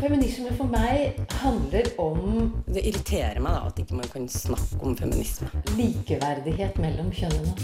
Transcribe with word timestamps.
Feminisme 0.00 0.50
for 0.56 0.70
meg 0.72 1.18
handler 1.42 1.88
om 2.00 2.52
Det 2.66 2.82
irriterer 2.88 3.40
meg 3.42 3.54
da 3.54 3.68
at 3.68 3.78
ikke 3.82 3.98
man 3.98 4.08
kan 4.12 4.28
snakke 4.28 4.80
om 4.82 4.96
feminisme. 4.96 5.48
likeverdighet 5.76 6.78
mellom 6.82 7.12
kjønnene. 7.12 7.54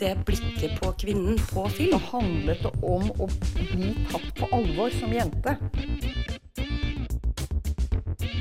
Det 0.00 0.14
blikket 0.24 0.80
på 0.80 0.92
kvinnen 1.00 1.38
på 1.52 1.66
film. 1.68 1.92
Det 1.92 2.00
handlet 2.10 2.64
om 2.82 3.10
å 3.20 3.28
bli 3.58 3.92
tatt 4.08 4.30
på 4.38 4.48
alvor 4.56 4.94
som 4.96 5.12
jente. 5.12 5.56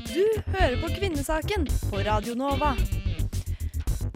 Du 0.08 0.24
hører 0.54 0.80
på 0.80 0.94
Kvinnesaken 0.96 1.68
på 1.90 2.02
Radio 2.08 2.36
Nova. 2.40 2.76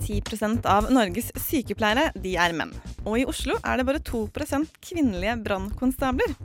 10% 0.03 0.65
av 0.65 0.87
Norges 0.91 1.31
sykepleiere 1.49 2.09
de 2.15 2.35
er 2.39 2.55
menn. 2.55 2.71
Og 3.03 3.19
i 3.19 3.27
Oslo 3.27 3.57
er 3.59 3.79
det 3.79 3.87
bare 3.87 4.03
2% 4.07 4.79
kvinnelige 4.83 5.35
brannkonstabler. 5.43 6.35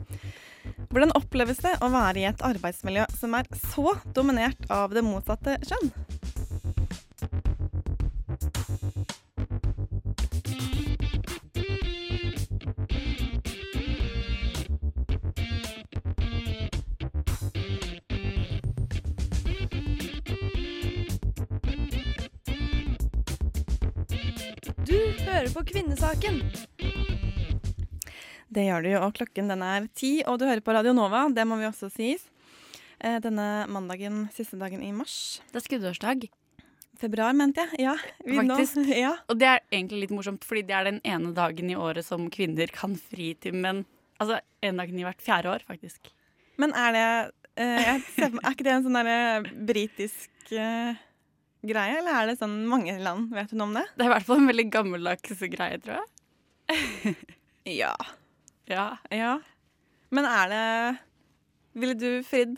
Hvordan 0.89 1.13
oppleves 1.17 1.61
det 1.63 1.75
å 1.83 1.89
være 1.93 2.21
i 2.21 2.27
et 2.29 2.43
arbeidsmiljø 2.45 3.05
som 3.19 3.35
er 3.37 3.47
så 3.71 3.93
dominert 4.15 4.67
av 4.73 4.95
det 4.95 5.05
motsatte 5.05 5.59
kjønn? 5.63 5.91
Hører 25.49 25.55
på 25.55 25.63
Kvinnesaken. 25.71 26.41
Det 28.49 28.63
gjør 28.65 28.83
du 28.83 28.89
jo, 28.91 28.99
og 29.05 29.13
klokken 29.17 29.49
den 29.51 29.61
er 29.65 29.87
ti, 29.97 30.19
og 30.25 30.39
du 30.41 30.45
hører 30.47 30.61
på 30.65 30.73
Radio 30.73 30.93
Nova. 30.93 31.27
Det 31.33 31.45
må 31.47 31.57
vi 31.59 31.67
også 31.67 31.89
sies. 31.93 32.23
Eh, 32.99 33.19
Denne 33.23 33.65
mandagen, 33.69 34.27
siste 34.33 34.57
dagen 34.59 34.81
i 34.83 34.91
mars. 34.91 35.39
Det 35.51 35.61
er 35.61 35.65
skuddårsdag. 35.67 36.27
Februar, 36.99 37.33
mente 37.33 37.61
jeg. 37.63 37.79
Ja. 37.85 37.95
vi 38.25 38.37
nå- 38.43 38.57
ja. 38.97 39.13
Og 39.29 39.37
det 39.39 39.47
er 39.47 39.61
egentlig 39.71 40.01
litt 40.07 40.11
morsomt, 40.17 40.43
fordi 40.43 40.65
det 40.67 40.75
er 40.75 40.89
den 40.89 41.01
ene 41.07 41.33
dagen 41.33 41.69
i 41.69 41.77
året 41.77 42.05
som 42.05 42.27
kvinner 42.33 42.67
kan 42.73 42.97
fri 42.99 43.33
til 43.39 43.53
menn. 43.55 43.85
Altså 44.19 44.41
en 44.65 44.81
dagen 44.81 44.99
i 44.99 45.05
hvert 45.07 45.21
fjerde 45.23 45.53
år, 45.53 45.63
faktisk. 45.69 46.09
Men 46.59 46.73
er 46.75 46.91
det 46.91 47.05
eh, 47.55 47.93
Er 48.25 48.51
ikke 48.51 48.65
det 48.67 48.73
en 48.73 48.83
sånn 48.83 48.97
derre 48.99 49.45
britisk 49.69 50.51
eh, 50.51 50.97
greie, 51.65 51.97
eller 51.99 52.15
er 52.21 52.29
det 52.29 52.37
sånn 52.39 52.61
mange 52.69 52.95
land? 53.03 53.31
Vet 53.35 53.51
du 53.51 53.57
noe 53.59 53.67
om 53.67 53.75
det? 53.75 53.85
Det 53.95 54.05
er 54.05 54.09
i 54.09 54.13
hvert 54.13 54.27
fall 54.27 54.41
en 54.41 54.49
veldig 54.51 54.67
gammeldags 54.73 55.43
greie, 55.51 55.79
tror 55.83 55.99
jeg. 55.99 57.15
Ja. 57.69 57.93
Ja. 58.69 58.85
Ja. 59.13 59.33
Men 60.15 60.25
er 60.25 60.51
det 60.53 60.65
Ville 61.79 61.95
du 61.99 62.23
fridd 62.25 62.55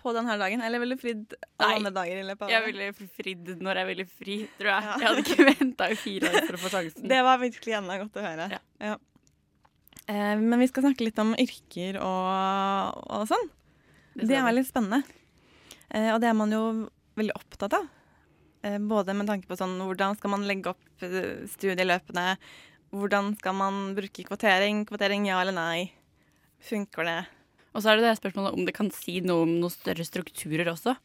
på 0.00 0.12
denne 0.16 0.34
dagen, 0.40 0.62
eller 0.64 0.80
ville 0.80 0.96
du 0.96 1.00
fridd 1.00 1.34
alle 1.60 1.68
Nei. 1.68 1.76
andre 1.78 1.92
dager 1.92 2.18
i 2.20 2.24
løpet 2.24 2.44
av 2.46 2.50
Jeg 2.52 2.64
ville 2.66 2.88
fridd 3.20 3.50
når 3.60 3.80
jeg 3.80 3.88
ville 3.90 4.06
fri, 4.08 4.36
tror 4.58 4.70
jeg. 4.72 4.86
Ja. 4.88 4.94
Jeg 4.96 5.08
hadde 5.10 5.24
ikke 5.26 5.46
venta 5.50 5.88
i 5.92 5.96
fire 6.00 6.30
år 6.32 6.46
for 6.48 6.56
å 6.56 6.60
få 6.62 6.70
sjansen. 6.74 7.08
Det 7.12 7.20
var 7.26 7.40
virkelig 7.42 7.76
enda 7.78 7.98
godt 8.00 8.16
å 8.20 8.24
høre. 8.24 8.48
Ja. 8.56 8.60
Ja. 8.90 8.96
Eh, 10.08 10.34
men 10.40 10.56
vi 10.64 10.68
skal 10.72 10.86
snakke 10.88 11.04
litt 11.06 11.20
om 11.20 11.34
yrker 11.38 12.00
og, 12.00 13.00
og 13.12 13.26
sånn. 13.30 13.48
Det 14.16 14.34
er 14.36 14.44
veldig 14.48 14.64
spennende. 14.68 15.04
Eh, 15.92 16.10
og 16.14 16.20
det 16.24 16.30
er 16.32 16.36
man 16.38 16.52
jo 16.56 16.62
veldig 17.20 17.36
opptatt 17.36 17.76
av. 17.78 17.88
Eh, 18.62 18.78
både 18.78 19.14
med 19.16 19.26
tanke 19.30 19.48
på 19.48 19.56
sånn 19.56 19.78
hvordan 19.80 20.16
skal 20.18 20.30
man 20.34 20.44
legge 20.48 20.74
opp 20.74 21.04
eh, 21.06 21.46
studieløpene. 21.48 22.36
Hvordan 22.92 23.32
skal 23.38 23.54
man 23.56 23.94
bruke 23.96 24.24
kvotering? 24.26 24.82
Kvotering 24.88 25.28
ja 25.30 25.38
eller 25.40 25.54
nei? 25.56 25.92
Funker 26.68 27.06
det? 27.06 27.18
Og 27.72 27.80
så 27.84 27.92
er 27.92 28.00
det 28.00 28.08
det 28.08 28.16
spørsmålet 28.18 28.56
om 28.58 28.66
det 28.66 28.74
kan 28.76 28.90
si 28.92 29.20
noe 29.24 29.46
om 29.46 29.52
noen 29.62 29.72
større 29.72 30.04
strukturer 30.04 30.68
også. 30.72 30.96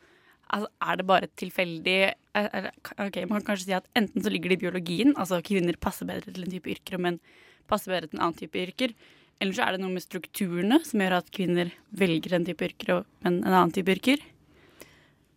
Altså, 0.56 0.68
er 0.82 0.98
det 1.00 1.06
bare 1.10 1.28
tilfeldig 1.38 1.98
er- 2.36 2.50
er- 2.54 2.72
Ok, 3.00 3.16
Man 3.30 3.42
kan 3.42 3.56
kanskje 3.56 3.66
si 3.66 3.74
at 3.74 3.88
enten 3.96 4.22
så 4.22 4.30
ligger 4.34 4.50
det 4.50 4.58
i 4.62 4.66
biologien, 4.70 5.14
altså 5.16 5.42
kvinner 5.42 5.78
passer 5.80 6.06
bedre 6.06 6.34
til 6.34 6.44
en 6.44 6.52
type 6.52 6.70
yrker, 6.70 6.96
og 6.96 7.02
menn 7.02 7.20
passer 7.68 7.92
bedre 7.94 8.10
til 8.10 8.20
en 8.20 8.26
annen 8.26 8.38
type 8.38 8.54
yrker. 8.60 8.94
Eller 9.42 9.54
så 9.54 9.66
er 9.68 9.72
det 9.74 9.82
noe 9.82 9.94
med 9.94 10.04
strukturene 10.04 10.84
som 10.86 11.00
gjør 11.00 11.18
at 11.18 11.32
kvinner 11.32 11.72
velger 11.94 12.34
en 12.34 12.46
type 12.46 12.62
yrker 12.66 12.94
og 12.98 13.06
menn 13.24 13.44
en 13.46 13.54
annen 13.54 13.72
type 13.74 13.90
yrker. 13.96 14.20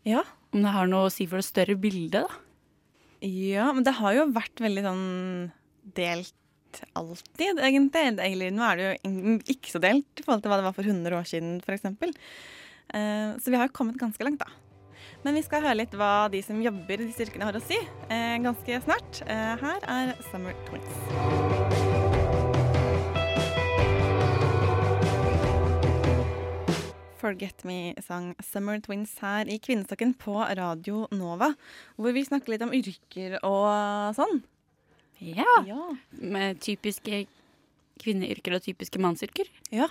Ja. 0.04 0.24
Om 0.54 0.64
det 0.64 0.74
har 0.74 0.90
noe 0.90 1.08
å 1.08 1.12
si 1.12 1.26
for 1.28 1.40
det 1.40 1.48
større 1.48 1.76
bildet, 1.80 2.24
da. 2.24 2.44
Ja, 3.24 3.70
men 3.74 3.84
det 3.86 3.96
har 3.98 4.14
jo 4.14 4.28
vært 4.30 4.62
veldig 4.62 4.84
sånn 4.84 5.08
delt 5.96 6.34
alltid, 6.98 7.58
egentlig. 7.58 8.52
Nå 8.54 8.64
er 8.68 8.78
det 8.78 8.86
jo 8.86 9.34
ikke 9.54 9.74
så 9.74 9.82
delt 9.82 10.20
i 10.20 10.24
forhold 10.24 10.44
til 10.44 10.52
hva 10.52 10.60
det 10.60 10.68
var 10.68 10.76
for 10.76 10.86
100 10.86 11.18
år 11.18 11.28
siden, 11.28 11.58
f.eks. 11.64 11.88
Eh, 12.94 13.36
så 13.40 13.52
vi 13.52 13.58
har 13.58 13.68
jo 13.68 13.76
kommet 13.76 14.00
ganske 14.00 14.24
langt, 14.24 14.44
da. 14.44 14.50
Men 15.24 15.34
vi 15.34 15.42
skal 15.42 15.64
høre 15.64 15.80
litt 15.80 15.96
hva 15.98 16.28
de 16.32 16.42
som 16.46 16.62
jobber 16.62 17.00
i 17.02 17.08
disse 17.08 17.26
yrkene 17.26 17.48
har 17.48 17.58
å 17.58 17.64
si 17.64 17.78
eh, 17.78 18.38
ganske 18.44 18.82
snart. 18.86 19.22
Eh, 19.26 19.54
her 19.64 19.88
er 19.98 20.16
Summer 20.30 20.54
Twins. 20.68 21.47
Forget 27.18 27.64
Me 27.66 27.94
sang 28.04 28.30
Summer 28.44 28.78
Twins 28.82 29.16
her 29.22 29.48
i 29.50 29.58
Kvinnestokken 29.58 30.12
på 30.18 30.36
Radio 30.38 31.06
Nova, 31.10 31.50
hvor 31.98 32.14
vi 32.14 32.22
snakker 32.26 32.54
litt 32.54 32.62
om 32.62 32.74
yrker 32.76 33.38
og 33.42 34.14
sånn. 34.14 34.38
Ja. 35.18 35.48
Ja. 35.66 35.80
Med 36.14 36.60
typiske 36.62 37.24
kvinneyrker 37.98 38.54
og 38.54 38.62
typiske 38.62 39.00
mannsyrker. 39.02 39.48
Ja. 39.74 39.88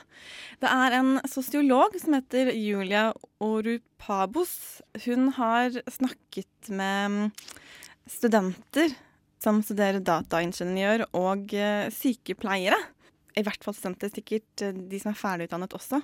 Det 0.63 0.71
er 0.71 0.95
en 1.01 1.17
sosiolog 1.27 1.97
som 1.99 2.16
heter 2.16 2.53
Julia 2.55 3.09
Orupabos. 3.43 4.79
Hun 5.03 5.33
har 5.35 5.75
snakket 5.91 6.71
med 6.71 7.35
studenter 8.07 8.95
som 9.43 9.59
studerer 9.66 9.99
dataingeniør 9.99 11.09
og 11.11 11.51
eh, 11.53 11.91
sykepleiere. 11.93 12.79
I 13.37 13.43
hvert 13.45 13.63
fall 13.63 13.75
studenter, 13.77 14.11
sikkert 14.13 14.65
eh, 14.65 14.73
de 14.73 15.01
som 15.01 15.13
er 15.13 15.19
ferdigutdannet 15.19 15.75
også. 15.77 16.01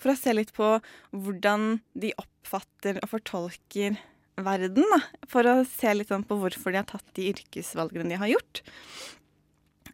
For 0.00 0.12
å 0.12 0.18
se 0.18 0.34
litt 0.34 0.54
på 0.56 0.74
hvordan 1.14 1.78
de 1.94 2.14
oppfatter 2.20 2.98
og 3.02 3.12
fortolker 3.12 3.98
verden. 4.42 4.86
Da. 4.90 5.00
For 5.30 5.46
å 5.46 5.60
se 5.68 5.92
litt 5.94 6.10
sånn 6.10 6.26
på 6.26 6.38
hvorfor 6.40 6.74
de 6.74 6.82
har 6.82 6.88
tatt 6.90 7.06
de 7.16 7.30
yrkesvalgene 7.32 8.10
de 8.10 8.20
har 8.20 8.32
gjort. 8.34 8.64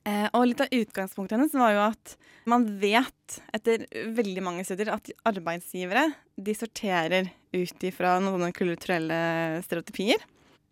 Eh, 0.09 0.27
og 0.33 0.47
litt 0.49 0.63
av 0.65 0.73
utgangspunktet 0.73 1.37
hennes 1.37 1.57
var 1.61 1.75
jo 1.75 1.85
at 1.91 2.15
man 2.49 2.65
vet 2.81 3.41
etter 3.53 3.85
veldig 4.17 4.43
mange 4.45 4.65
studier 4.65 4.95
at 4.95 5.11
arbeidsgivere 5.29 6.07
de 6.41 6.55
sorterer 6.57 7.29
ut 7.53 7.85
ifra 7.85 8.15
noen 8.25 8.55
kulturelle 8.57 9.61
stereotypier. 9.67 10.23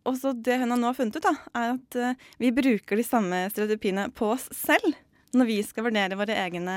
Og 0.09 0.17
så 0.17 0.33
det 0.33 0.57
hun 0.63 0.73
har 0.73 0.81
nå 0.81 0.95
funnet 0.97 1.19
ut, 1.19 1.27
da, 1.27 1.35
er 1.61 1.75
at 1.75 1.99
eh, 2.01 2.25
vi 2.41 2.55
bruker 2.57 2.97
de 2.97 3.05
samme 3.05 3.43
stereotypiene 3.53 4.09
på 4.17 4.33
oss 4.33 4.49
selv 4.57 4.97
når 5.37 5.49
vi 5.51 5.59
skal 5.67 5.87
vurdere 5.89 6.17
våre 6.19 6.37
egne 6.47 6.77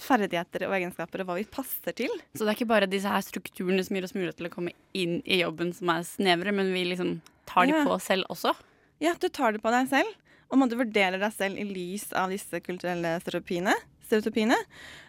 ferdigheter 0.00 0.66
og 0.68 0.76
egenskaper 0.78 1.22
og 1.22 1.30
hva 1.30 1.36
vi 1.40 1.46
passer 1.50 1.96
til. 1.96 2.12
Så 2.34 2.44
det 2.44 2.52
er 2.52 2.58
ikke 2.58 2.70
bare 2.72 2.88
disse 2.90 3.10
her 3.10 3.24
strukturene 3.24 3.84
som 3.86 3.96
gir 3.98 4.06
oss 4.06 4.16
mulighet 4.16 4.40
til 4.40 4.48
å 4.50 4.54
komme 4.54 4.74
inn 4.96 5.18
i 5.24 5.42
jobben 5.42 5.72
som 5.76 5.92
er 5.92 6.06
snevre, 6.08 6.54
men 6.56 6.72
vi 6.74 6.86
liksom 6.88 7.20
tar 7.50 7.66
de 7.66 7.74
Ja. 7.76 7.84
på 7.84 8.00
selv 8.00 8.24
også. 8.30 8.54
Ja, 9.00 9.14
du 9.14 9.28
tar 9.28 9.52
det 9.52 9.62
på 9.62 9.70
deg 9.72 9.88
selv, 9.88 10.14
og 10.50 10.68
du 10.68 10.76
vurdere 10.76 11.18
deg 11.18 11.32
selv 11.32 11.58
i 11.58 11.64
lys 11.64 12.12
av 12.12 12.30
disse 12.30 12.60
kulturelle 12.60 13.20
stereotypiene. 13.22 13.74
stereotypiene 14.10 14.56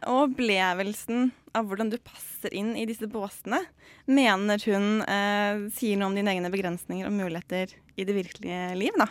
og 0.06 0.30
opplevelsen 0.30 1.32
av 1.58 1.66
hvordan 1.66 1.90
du 1.90 1.98
passer 1.98 2.54
inn 2.54 2.76
i 2.78 2.86
disse 2.86 3.08
båsene, 3.10 3.66
mener 4.06 4.62
hun 4.70 5.02
eh, 5.02 5.70
sier 5.74 5.98
noe 5.98 6.12
om 6.12 6.16
dine 6.16 6.30
egne 6.30 6.52
begrensninger 6.54 7.08
og 7.08 7.16
muligheter 7.18 7.74
i 7.98 8.06
det 8.06 8.14
virkelige 8.14 8.78
liv. 8.78 8.94
da. 9.02 9.08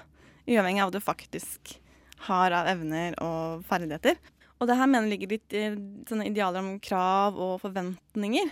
Uavhengig 0.46 0.80
av 0.84 0.92
hva 0.92 0.94
du 0.94 1.00
faktisk 1.02 1.80
har 2.26 2.56
av 2.56 2.68
evner 2.70 3.16
og 3.24 3.64
ferdigheter. 3.68 4.18
Og 4.60 4.68
det 4.68 4.76
her 4.76 4.90
mener 4.90 5.08
ligger 5.08 5.32
litt 5.32 5.56
i 5.56 5.68
sånne 6.08 6.26
idealer 6.28 6.60
om 6.60 6.74
krav 6.84 7.38
og 7.40 7.60
forventninger. 7.62 8.50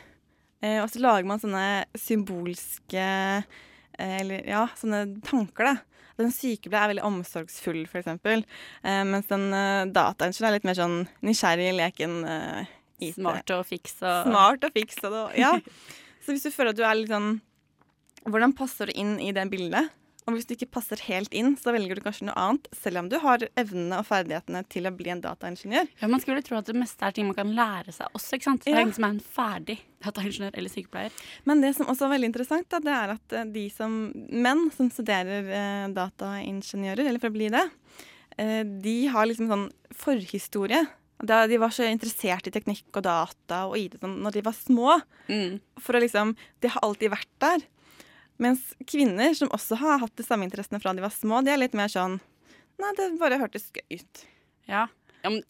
Eh, 0.65 0.79
og 0.83 0.89
så 0.91 1.03
lager 1.05 1.29
man 1.29 1.43
sånne 1.43 1.67
symbolske 1.99 3.05
eh, 3.05 4.17
eller 4.23 4.49
ja, 4.49 4.65
sånne 4.79 5.05
tanker, 5.27 5.69
da. 5.69 6.05
At 6.19 6.25
en 6.25 6.35
sykepleier 6.35 6.89
er 6.89 6.93
veldig 6.95 7.05
omsorgsfull, 7.07 7.85
f.eks. 7.87 8.09
Eh, 8.25 9.03
mens 9.07 9.29
en 9.35 9.47
eh, 9.55 9.85
dataingeniør 9.95 10.49
er 10.49 10.57
litt 10.57 10.67
mer 10.67 10.79
sånn 10.81 10.97
nysgjerrig, 11.23 11.69
leken 11.79 12.17
eh, 12.27 12.73
IT. 12.99 13.21
Smart 13.21 13.53
og 13.55 13.63
fiks 13.69 14.01
og 14.01 14.33
Smart 14.33 14.65
og 14.67 14.75
fiks 14.75 14.99
og 15.05 15.15
det. 15.15 15.27
Ja. 15.45 15.53
Så 16.25 16.35
hvis 16.35 16.49
du 16.49 16.51
føler 16.51 16.75
at 16.75 16.81
du 16.81 16.83
er 16.85 16.99
litt 16.99 17.13
sånn 17.13 17.39
Hvordan 18.29 18.53
passer 18.59 18.91
du 18.91 18.99
inn 18.99 19.15
i 19.23 19.31
det 19.33 19.45
bildet? 19.49 19.93
Og 20.29 20.35
hvis 20.37 20.45
du 20.45 20.53
ikke 20.53 20.69
passer 20.77 21.01
helt 21.07 21.33
inn, 21.33 21.55
så 21.57 21.73
velger 21.73 21.97
du 21.97 22.03
kanskje 22.05 22.27
noe 22.29 22.37
annet, 22.37 22.67
selv 22.77 23.01
om 23.01 23.07
du 23.09 23.17
har 23.23 23.41
evnene 23.57 23.97
og 23.97 24.05
ferdighetene 24.05 24.61
til 24.69 24.85
å 24.85 24.93
bli 24.93 25.09
en 25.15 25.23
dataingeniør. 25.25 25.89
Ja, 26.03 26.11
Man 26.13 26.21
skulle 26.21 26.43
tro 26.45 26.59
at 26.59 26.69
det 26.69 26.77
meste 26.77 27.07
er 27.09 27.15
ting 27.17 27.31
man 27.31 27.39
kan 27.39 27.55
lære 27.57 27.95
seg 27.97 28.13
også. 28.13 28.37
ikke 28.37 28.45
sant? 28.51 28.65
Det 28.67 28.75
Ja. 28.75 28.77
er 28.77 28.83
ingen 28.85 28.93
som 28.99 29.05
er 29.09 29.15
en 29.17 29.21
ferdig 29.25 29.79
dataingeniør 30.05 30.53
eller 30.53 30.69
sykepleier. 30.69 31.11
Men 31.49 31.63
det 31.65 31.75
som 31.77 31.87
også 31.89 32.05
er 32.05 32.13
veldig 32.19 32.29
interessant, 32.29 32.69
da, 32.69 32.79
det 32.79 32.93
er 32.93 33.15
at 33.17 33.33
eh, 33.33 33.45
de 33.57 33.65
som, 33.71 34.13
menn 34.31 34.71
som 34.77 34.91
studerer 34.91 35.49
eh, 35.49 35.89
dataingeniører, 35.97 37.09
eller 37.09 37.19
for 37.25 37.31
å 37.33 37.37
bli 37.39 37.49
det, 37.49 37.65
eh, 38.37 38.63
de 38.65 39.07
har 39.09 39.27
liksom 39.27 39.49
sånn 39.49 39.73
forhistorie 39.97 40.87
Da 41.25 41.47
de 41.51 41.57
var 41.59 41.71
så 41.75 41.83
interessert 41.89 42.47
i 42.47 42.53
teknikk 42.55 42.85
og 42.95 43.03
data 43.03 43.65
og 43.67 43.75
IT 43.77 43.97
sånn, 43.99 44.21
når 44.23 44.37
de 44.37 44.43
var 44.47 44.55
små. 44.55 45.01
Mm. 45.29 45.59
For 45.83 45.95
å 45.99 46.01
liksom 46.05 46.37
De 46.63 46.69
har 46.69 46.81
alltid 46.87 47.11
vært 47.11 47.33
der. 47.41 47.65
Mens 48.39 48.73
kvinner 48.87 49.35
som 49.35 49.51
også 49.55 49.79
har 49.81 50.01
hatt 50.03 50.17
de 50.19 50.27
samme 50.27 50.47
interessene 50.47 50.81
fra 50.83 50.95
de 50.95 51.03
var 51.03 51.15
små, 51.15 51.43
de 51.43 51.53
er 51.53 51.61
litt 51.61 51.77
mer 51.79 51.91
sånn 51.93 52.21
Nei, 52.79 52.93
det 52.95 53.09
bare 53.19 53.41
hørtes 53.41 53.65
gøy 53.75 53.99
ut. 53.99 54.21
Ja. 54.71 54.85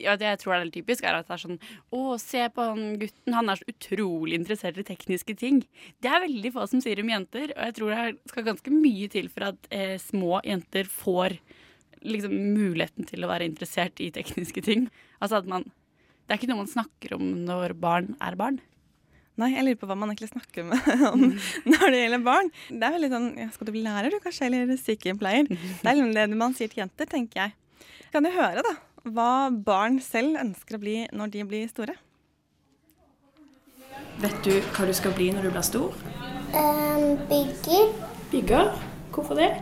ja, 0.01 0.15
det 0.17 0.25
jeg 0.25 0.39
tror 0.41 0.55
er 0.55 0.63
litt 0.65 0.79
typisk, 0.79 1.05
er 1.05 1.19
at 1.19 1.29
det 1.29 1.35
er 1.35 1.43
sånn 1.43 1.59
Å, 1.93 2.17
se 2.23 2.47
på 2.55 2.69
han 2.71 2.95
gutten, 3.03 3.35
han 3.37 3.53
er 3.53 3.61
så 3.61 3.69
utrolig 3.69 4.39
interessert 4.39 4.81
i 4.81 4.87
tekniske 4.89 5.37
ting. 5.37 5.61
Det 6.01 6.09
er 6.09 6.25
veldig 6.25 6.55
få 6.55 6.65
som 6.71 6.81
sier 6.81 7.03
om 7.03 7.13
jenter, 7.13 7.53
og 7.53 7.67
jeg 7.67 7.77
tror 7.77 7.93
det 7.93 8.33
skal 8.33 8.47
ganske 8.49 8.73
mye 8.73 9.11
til 9.13 9.29
for 9.35 9.51
at 9.51 9.69
eh, 9.75 9.99
små 10.01 10.41
jenter 10.47 10.89
får 10.89 11.37
liksom 12.01 12.33
muligheten 12.55 13.09
til 13.11 13.27
å 13.27 13.31
være 13.31 13.49
interessert 13.51 14.01
i 14.01 14.09
tekniske 14.15 14.65
ting. 14.65 14.89
Altså 15.21 15.43
at 15.43 15.51
man 15.51 15.69
Det 16.29 16.35
er 16.35 16.41
ikke 16.41 16.51
noe 16.51 16.65
man 16.65 16.73
snakker 16.73 17.15
om 17.17 17.29
når 17.49 17.73
barn 17.81 18.11
er 18.21 18.35
barn. 18.37 18.59
Nei, 19.39 19.53
jeg 19.55 19.65
lurer 19.67 19.79
på 19.79 19.87
hva 19.87 19.95
man 19.99 20.11
egentlig 20.11 20.33
snakker 20.33 20.67
med 20.67 20.89
om 21.13 21.29
når 21.69 21.85
det 21.95 22.03
gjelder 22.03 22.25
barn. 22.27 22.51
Det 22.69 22.83
er 22.83 22.97
veldig 22.97 23.11
sånn 23.13 23.29
ja, 23.39 23.47
Skal 23.55 23.69
du 23.69 23.73
bli 23.77 23.85
lærer, 23.85 24.11
du, 24.11 24.19
kanskje? 24.25 24.49
Eller 24.49 24.75
sykepleier? 24.81 25.47
Det 25.49 25.87
er 25.87 25.95
liksom 25.95 26.13
det 26.17 26.27
man 26.41 26.57
sier 26.59 26.73
til 26.73 26.83
jenter, 26.83 27.07
tenker 27.11 27.45
jeg. 27.45 27.55
Kan 28.11 28.27
du 28.27 28.33
høre, 28.35 28.65
da, 28.67 28.75
hva 29.07 29.31
barn 29.53 30.01
selv 30.03 30.41
ønsker 30.41 30.79
å 30.79 30.83
bli 30.83 30.97
når 31.15 31.35
de 31.37 31.45
blir 31.47 31.71
store? 31.71 31.95
Vet 34.19 34.39
du 34.43 34.57
hva 34.75 34.87
du 34.89 34.95
skal 34.99 35.15
bli 35.15 35.29
når 35.31 35.47
du 35.47 35.53
blir 35.55 35.67
stor? 35.67 35.95
Um, 36.51 37.15
bygger. 37.31 37.93
Bygger. 38.33 38.73
Hvorfor 39.15 39.39
det? 39.39 39.53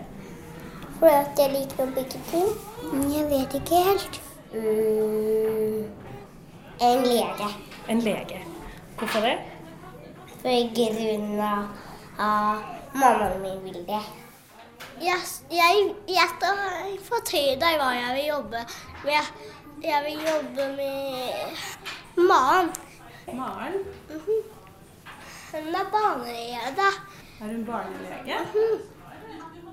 Fordi 0.96 1.12
at 1.12 1.42
jeg 1.42 1.52
liker 1.52 1.84
å 1.84 1.90
bygge 1.98 2.22
ting. 2.30 2.48
Men 2.94 3.10
jeg 3.12 3.28
vet 3.28 3.58
ikke 3.60 3.82
helt. 3.90 4.20
Mm, 4.54 5.84
en 6.88 7.04
lege. 7.04 7.50
En 7.92 8.00
lege. 8.00 8.40
Hvorfor 8.96 9.26
det? 9.26 9.36
For 10.46 10.66
grunn 10.74 11.40
av 11.42 12.60
mammaen 12.94 13.40
min 13.42 13.56
vil 13.64 13.80
det. 13.88 14.02
Jeg, 15.02 15.24
jeg, 15.50 15.80
jeg 16.06 16.28
skal 16.36 16.60
fortelle 17.08 17.56
deg 17.58 17.80
hva 17.80 17.88
jeg 17.96 18.12
vil 18.14 18.28
jobbe 18.28 18.60
med. 19.08 19.32
Jeg 19.82 20.04
vil 20.04 20.22
jobbe 20.28 20.68
med 20.76 22.22
Maren. 22.30 22.70
Maren. 23.34 23.82
Hun 24.06 25.74
er 25.82 25.90
barnelege. 25.96 26.88
Er 27.42 27.50
hun 27.50 27.66
barnelege? 27.66 28.40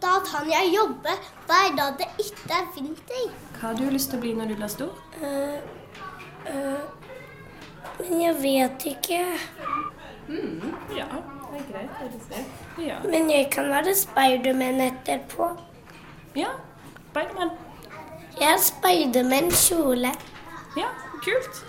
Da 0.02 0.18
kan 0.26 0.50
jeg 0.56 0.74
jobbe 0.74 1.18
hver 1.46 1.74
dag 1.78 1.98
det 2.02 2.12
ikke 2.18 2.62
er 2.64 2.70
vinter. 2.74 3.26
Hva 3.60 3.68
har 3.70 3.78
du 3.78 3.92
lyst 3.94 4.10
til 4.10 4.18
å 4.18 4.26
bli 4.26 4.34
når 4.42 4.56
du 4.56 4.58
blir 4.58 4.74
stor? 4.80 5.02
Uh, 5.22 5.62
uh, 6.50 6.82
men 8.02 8.22
jeg 8.26 8.42
vet 8.42 8.94
ikke. 8.98 9.26
Ja, 10.30 11.06
det 11.52 11.60
er 11.60 11.66
greit. 11.72 11.90
Det 12.00 12.08
er 12.08 12.36
ser. 12.36 12.84
Ja. 12.88 13.00
Men 13.04 13.32
jeg 13.32 13.50
kan 13.52 13.70
være 13.70 13.96
Spiderman 13.96 14.82
etterpå. 14.82 15.50
ja. 16.36 16.48
Spiderman. 17.12 17.50
Jeg 18.40 18.48
har 18.48 18.58
Spiderman-kjole. 18.58 20.12
Ja, 20.78 20.88
kult. 21.24 21.66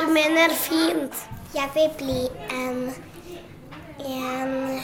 Du 0.00 0.06
mener 0.12 0.54
fint. 0.54 1.28
Jeg 1.54 1.70
vil 1.74 1.90
bli 1.98 2.20
en, 2.50 2.94
en 4.00 4.80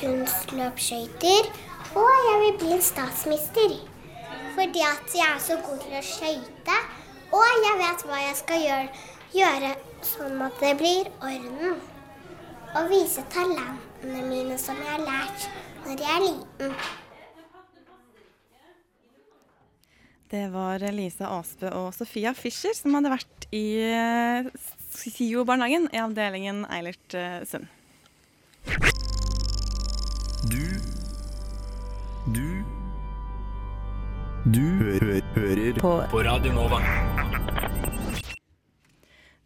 kunstløpsskøyter. 0.00 1.50
Og 1.94 2.12
jeg 2.28 2.40
vil 2.44 2.58
bli 2.58 2.72
en 2.72 2.82
statsminister. 2.82 3.76
Fordi 4.54 4.80
at 4.80 5.14
jeg 5.14 5.26
er 5.34 5.40
så 5.40 5.58
god 5.66 5.78
til 5.82 5.98
å 5.98 6.02
skøyte. 6.02 6.78
Og 7.32 7.44
jeg 7.66 7.78
vet 7.82 8.06
hva 8.06 8.22
jeg 8.22 8.36
skal 8.38 8.62
gjøre, 8.62 8.88
gjøre 9.34 9.70
sånn 10.06 10.40
at 10.46 10.60
det 10.62 10.74
blir 10.80 11.10
orden. 11.20 11.80
Og 12.76 12.90
vise 12.92 13.24
talentene 13.32 14.22
mine 14.28 14.58
som 14.60 14.78
jeg 14.82 14.92
har 14.92 15.04
lært 15.06 15.46
når 15.86 16.02
jeg 16.02 16.14
er 16.16 16.24
liten. 16.26 16.76
Det 20.26 20.48
var 20.50 20.82
Lisa 20.90 21.28
Aasbø 21.30 21.70
og 21.70 21.92
Sofia 21.94 22.32
Fischer 22.34 22.74
som 22.74 22.96
hadde 22.98 23.12
vært 23.12 23.46
i 23.54 23.78
eh, 23.78 24.48
SIO-barnehagen 24.96 25.86
i 25.94 26.02
avdelingen 26.02 26.64
Eilert 26.66 27.14
eh, 27.14 27.44
Sund. 27.46 27.70
Du 30.50 30.66
Du 32.34 32.46
Du 34.50 34.62
hø 34.82 35.20
hører 35.38 35.78
på. 35.78 35.92
på 36.10 36.22
Radio 36.26 36.52
Nova. 36.58 37.05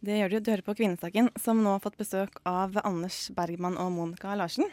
Det 0.01 0.15
gjør 0.17 0.31
du. 0.33 0.37
Du 0.41 0.49
hører 0.51 0.65
på 0.65 0.73
Kvinnesaken, 0.79 1.29
som 1.37 1.59
nå 1.61 1.75
har 1.75 1.81
fått 1.83 1.99
besøk 1.99 2.39
av 2.49 2.73
Anders 2.83 3.27
Bergman 3.37 3.77
og 3.77 3.91
Monica 3.93 4.33
Larsen. 4.39 4.65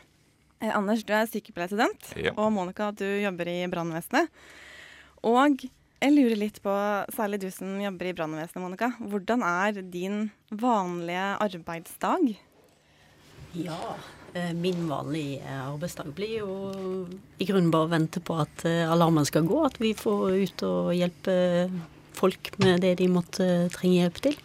Eh, 0.61 0.73
Anders, 0.75 1.03
du 1.05 1.13
er 1.13 1.29
sykepleierstudent, 1.29 2.15
Ja. 2.17 2.33
og 2.37 2.53
Monica, 2.53 2.91
du 2.93 3.05
jobber 3.05 3.47
i 3.47 3.67
brannvesenet. 3.69 4.29
Og 5.23 5.67
jeg 6.01 6.13
lurer 6.15 6.37
litt 6.39 6.63
på, 6.63 6.73
særlig 7.13 7.41
du 7.41 7.51
som 7.51 7.77
jobber 7.81 8.07
i 8.09 8.15
brannvesenet, 8.17 8.63
Monica. 8.63 8.89
Hvordan 9.01 9.43
er 9.45 9.83
din 9.83 10.31
vanlige 10.51 11.37
arbeidsdag? 11.45 12.37
Ja, 13.55 13.97
eh, 14.35 14.53
min 14.55 14.89
vanlige 14.89 15.43
arbeidsdag 15.45 16.15
blir 16.15 16.39
jo 16.39 17.07
i 17.39 17.45
grunnen 17.45 17.71
bare 17.71 17.87
å 17.87 17.93
vente 17.93 18.21
på 18.21 18.41
at 18.41 18.65
eh, 18.65 18.89
alarmen 18.91 19.27
skal 19.27 19.43
gå, 19.49 19.61
at 19.67 19.77
vi 19.79 19.93
får 19.95 20.33
ut 20.43 20.63
og 20.69 20.95
hjelpe 20.97 21.71
folk 22.19 22.51
med 22.59 22.81
det 22.81 22.97
de 22.99 23.09
måtte 23.09 23.69
trenge 23.77 24.01
hjelp 24.09 24.21
til. 24.25 24.37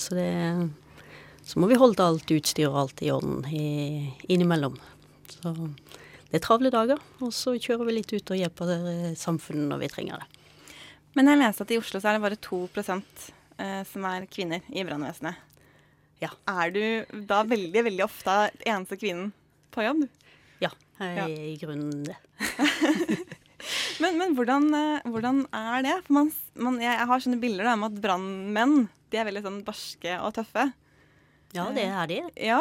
Så 0.00 0.16
det 0.16 0.30
Så 1.44 1.60
må 1.60 1.68
vi 1.70 1.78
holde 1.80 2.04
alt 2.04 2.30
utstyr 2.30 2.68
og 2.70 2.78
alt 2.84 3.00
i 3.02 3.10
orden 3.10 3.40
i, 3.48 4.12
innimellom. 4.30 4.76
Så 5.30 5.52
det 6.30 6.38
er 6.38 6.44
travle 6.44 6.70
dager, 6.70 7.00
og 7.18 7.32
så 7.34 7.56
kjører 7.58 7.88
vi 7.88 7.96
litt 7.96 8.12
ut 8.14 8.30
og 8.30 8.38
hjelper 8.38 8.70
samfunnet 9.18 9.66
når 9.72 9.80
vi 9.82 9.88
trenger 9.90 10.22
det. 10.22 10.28
Men 11.18 11.26
jeg 11.26 11.40
leste 11.40 11.66
at 11.66 11.72
i 11.74 11.78
Oslo 11.80 11.98
så 11.98 12.10
er 12.12 12.18
det 12.18 12.22
bare 12.22 12.38
2 12.38 12.60
eh, 12.78 13.82
som 13.88 14.06
er 14.06 14.28
kvinner 14.30 14.62
i 14.70 14.84
brannvesenet. 14.86 15.40
Ja. 16.22 16.30
Er 16.46 16.70
du 16.70 16.82
da 17.26 17.40
veldig, 17.48 17.82
veldig 17.88 18.04
ofte 18.04 18.36
eneste 18.62 19.00
kvinnen 19.00 19.32
på 19.74 19.82
jobb? 19.88 20.06
Ja, 20.62 20.70
jeg 21.00 21.16
Ja. 21.16 21.24
er 21.26 21.44
i 21.48 21.56
grunnen 21.58 22.04
det. 22.04 22.18
Men, 24.00 24.16
men 24.16 24.32
hvordan, 24.32 24.70
eh, 24.72 25.02
hvordan 25.04 25.42
er 25.52 25.82
det? 25.84 25.96
For 26.06 26.16
man, 26.16 26.30
man, 26.56 26.78
jeg 26.80 27.06
har 27.10 27.20
sånne 27.20 27.40
bilder 27.42 27.66
da, 27.68 27.74
om 27.76 27.84
at 27.90 27.98
brannmenn 28.00 28.86
de 29.10 29.18
er 29.20 29.26
veldig 29.28 29.42
sånn 29.46 29.60
barske 29.66 30.16
og 30.22 30.32
tøffe. 30.38 30.68
Ja, 31.56 31.64
det 31.74 31.82
er 31.90 32.06
de. 32.06 32.18
Ja, 32.46 32.60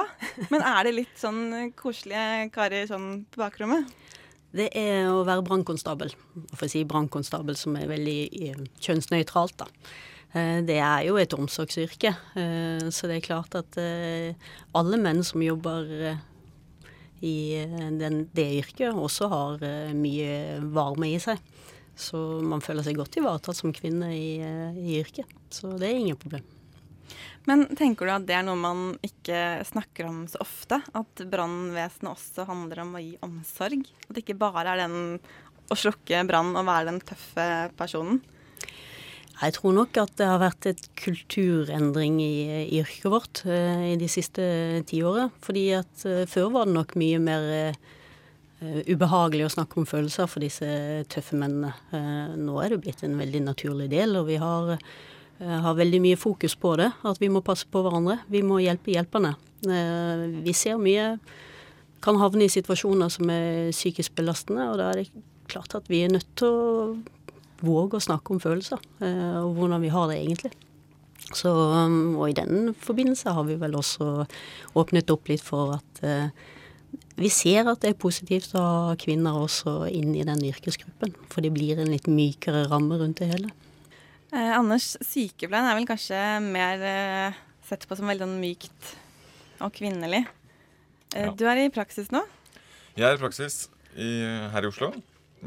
Men 0.49 0.63
er 0.65 0.87
det 0.87 0.95
litt 0.97 1.17
sånn 1.21 1.41
eh, 1.53 1.67
koselige 1.77 2.47
karer 2.55 2.87
sånn 2.89 3.25
på 3.29 3.43
bakrommet? 3.43 3.89
Det 4.49 4.71
er 4.73 5.05
å 5.13 5.19
være 5.27 5.43
brannkonstabel. 5.45 6.09
For 6.55 6.65
å 6.65 6.69
si 6.71 6.81
brannkonstabel 6.89 7.53
som 7.59 7.75
er 7.77 7.85
veldig 7.91 8.19
eh, 8.47 8.63
kjønnsnøytralt, 8.81 9.59
da. 9.61 9.67
Eh, 10.33 10.63
Det 10.65 10.79
er 10.81 11.03
jo 11.05 11.19
et 11.21 11.35
omsorgsyrke, 11.37 12.15
eh, 12.33 12.89
så 12.89 13.05
det 13.11 13.19
er 13.19 13.27
klart 13.29 13.53
at 13.61 13.77
eh, 13.77 14.33
alle 14.73 14.97
menn 14.97 15.21
som 15.27 15.45
jobber 15.45 15.93
eh, 16.15 16.25
i 17.21 17.35
eh, 17.61 17.77
den, 18.01 18.23
det 18.33 18.47
yrket, 18.63 18.89
også 18.97 19.29
har 19.29 19.61
eh, 19.69 19.93
mye 19.93 20.57
varme 20.73 21.13
i 21.13 21.21
seg. 21.21 21.37
Så 21.99 22.19
man 22.45 22.63
føler 22.63 22.85
seg 22.85 22.97
godt 22.99 23.19
ivaretatt 23.19 23.59
som 23.59 23.75
kvinne 23.75 24.13
i, 24.15 24.39
eh, 24.39 24.79
i 24.79 25.01
yrket. 25.01 25.27
Så 25.51 25.73
det 25.75 25.89
er 25.89 25.99
ingen 25.99 26.19
problem. 26.19 26.45
Men 27.49 27.65
tenker 27.75 28.05
du 28.05 28.13
at 28.13 28.25
det 28.29 28.35
er 28.37 28.45
noe 28.45 28.59
man 28.59 28.81
ikke 29.05 29.65
snakker 29.67 30.07
om 30.09 30.23
så 30.29 30.41
ofte? 30.43 30.81
At 30.95 31.23
brannvesenet 31.31 32.11
også 32.11 32.45
handler 32.49 32.83
om 32.83 32.95
å 32.95 33.03
gi 33.03 33.15
omsorg? 33.25 33.87
At 34.07 34.15
det 34.15 34.23
ikke 34.23 34.39
bare 34.41 34.67
er 34.73 34.83
den 34.85 35.17
å 35.69 35.77
slukke 35.77 36.21
brann 36.29 36.53
og 36.57 36.67
være 36.67 36.91
den 36.91 37.01
tøffe 37.05 37.47
personen? 37.79 38.21
Jeg 39.39 39.55
tror 39.55 39.75
nok 39.77 39.97
at 40.01 40.17
det 40.19 40.27
har 40.27 40.41
vært 40.41 40.67
et 40.67 40.81
kulturendring 40.99 42.17
i, 42.19 42.33
i 42.65 42.81
yrket 42.81 43.07
vårt 43.07 43.43
eh, 43.47 43.93
i 43.93 43.95
de 43.99 44.09
siste 44.11 44.43
tiåret. 44.89 45.31
Fordi 45.45 45.63
at 45.77 46.03
eh, 46.07 46.25
før 46.27 46.51
var 46.57 46.67
det 46.67 46.75
nok 46.75 46.97
mye 46.99 47.21
mer 47.23 47.47
eh, 47.55 47.77
ubehagelig 48.61 49.45
å 49.47 49.51
snakke 49.53 49.79
om 49.79 49.87
følelser 49.87 50.27
for 50.27 50.43
disse 50.43 50.67
tøffe 51.11 51.37
mennene. 51.39 51.71
Eh, 51.95 52.33
nå 52.39 52.57
er 52.63 52.73
det 52.73 52.81
blitt 52.83 53.03
en 53.07 53.15
veldig 53.19 53.43
naturlig 53.45 53.89
del, 53.91 54.17
og 54.19 54.27
vi 54.27 54.39
har, 54.41 54.73
eh, 54.75 55.59
har 55.63 55.77
veldig 55.79 56.01
mye 56.03 56.19
fokus 56.19 56.55
på 56.55 56.75
det. 56.77 56.91
At 57.03 57.19
vi 57.19 57.29
må 57.29 57.43
passe 57.43 57.65
på 57.65 57.83
hverandre. 57.83 58.19
Vi 58.29 58.41
må 58.41 58.59
hjelpe 58.59 58.91
hjelperne. 58.91 59.35
Eh, 59.63 60.43
vi 60.43 60.53
ser 60.53 60.77
mye 60.77 61.19
kan 62.01 62.15
havne 62.15 62.45
i 62.45 62.51
situasjoner 62.51 63.11
som 63.11 63.29
er 63.29 63.71
psykisk 63.71 64.15
belastende, 64.15 64.69
og 64.71 64.77
da 64.79 64.91
er 64.91 65.01
det 65.01 65.23
klart 65.51 65.75
at 65.75 65.87
vi 65.91 66.03
er 66.05 66.13
nødt 66.13 66.29
til 66.39 66.47
å 66.47 67.03
våge 67.65 67.99
å 67.99 68.03
snakke 68.03 68.31
om 68.31 68.39
følelser, 68.39 68.79
eh, 69.03 69.37
og 69.41 69.55
hvordan 69.57 69.83
vi 69.83 69.91
har 69.91 70.07
det 70.07 70.19
egentlig. 70.21 70.53
Så, 71.35 71.51
um, 71.51 72.15
og 72.17 72.29
i 72.29 72.37
den 72.37 72.73
forbindelse 72.73 73.33
har 73.35 73.43
vi 73.45 73.57
vel 73.59 73.75
også 73.77 74.25
åpnet 74.79 75.11
opp 75.13 75.27
litt 75.29 75.43
for 75.45 75.75
at 75.75 76.01
eh, 76.01 76.31
vi 77.19 77.29
ser 77.33 77.67
at 77.67 77.81
det 77.83 77.91
er 77.93 77.99
positivt 77.99 78.53
å 78.55 78.61
ha 78.63 78.95
kvinner 78.99 79.35
også 79.35 79.83
inn 79.91 80.13
i 80.15 80.23
den 80.27 80.41
yrkesgruppen. 80.47 81.13
For 81.31 81.43
det 81.43 81.51
blir 81.55 81.79
en 81.81 81.91
litt 81.91 82.07
mykere 82.07 82.65
ramme 82.71 82.97
rundt 83.01 83.19
det 83.19 83.27
hele. 83.33 83.49
Eh, 84.31 84.53
Anders, 84.55 84.93
sykepleien 85.03 85.67
er 85.67 85.75
vel 85.79 85.87
kanskje 85.89 86.19
mer 86.45 86.83
eh, 86.85 87.39
sett 87.67 87.85
på 87.89 87.97
som 87.97 88.07
veldig 88.09 88.27
sånn 88.27 88.39
mykt 88.41 88.91
og 89.65 89.73
kvinnelig. 89.75 90.25
Eh, 91.13 91.25
Ja. 91.25 91.31
Du 91.33 91.45
er 91.49 91.57
i 91.65 91.69
praksis 91.73 92.11
nå. 92.13 92.21
Jeg 92.95 93.07
er 93.09 93.17
i 93.17 93.21
praksis 93.21 93.63
i, 93.97 94.09
her 94.53 94.63
i 94.63 94.69
Oslo 94.69 94.91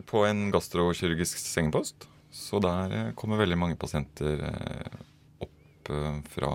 på 0.09 0.25
en 0.27 0.51
gastrokirurgisk 0.53 1.39
sengepost. 1.39 2.09
Så 2.33 2.59
der 2.65 2.93
eh, 2.97 3.13
kommer 3.15 3.41
veldig 3.41 3.59
mange 3.61 3.77
pasienter 3.81 4.41
eh, 4.49 5.01
opp 5.45 5.91
eh, 5.93 6.21
fra 6.33 6.53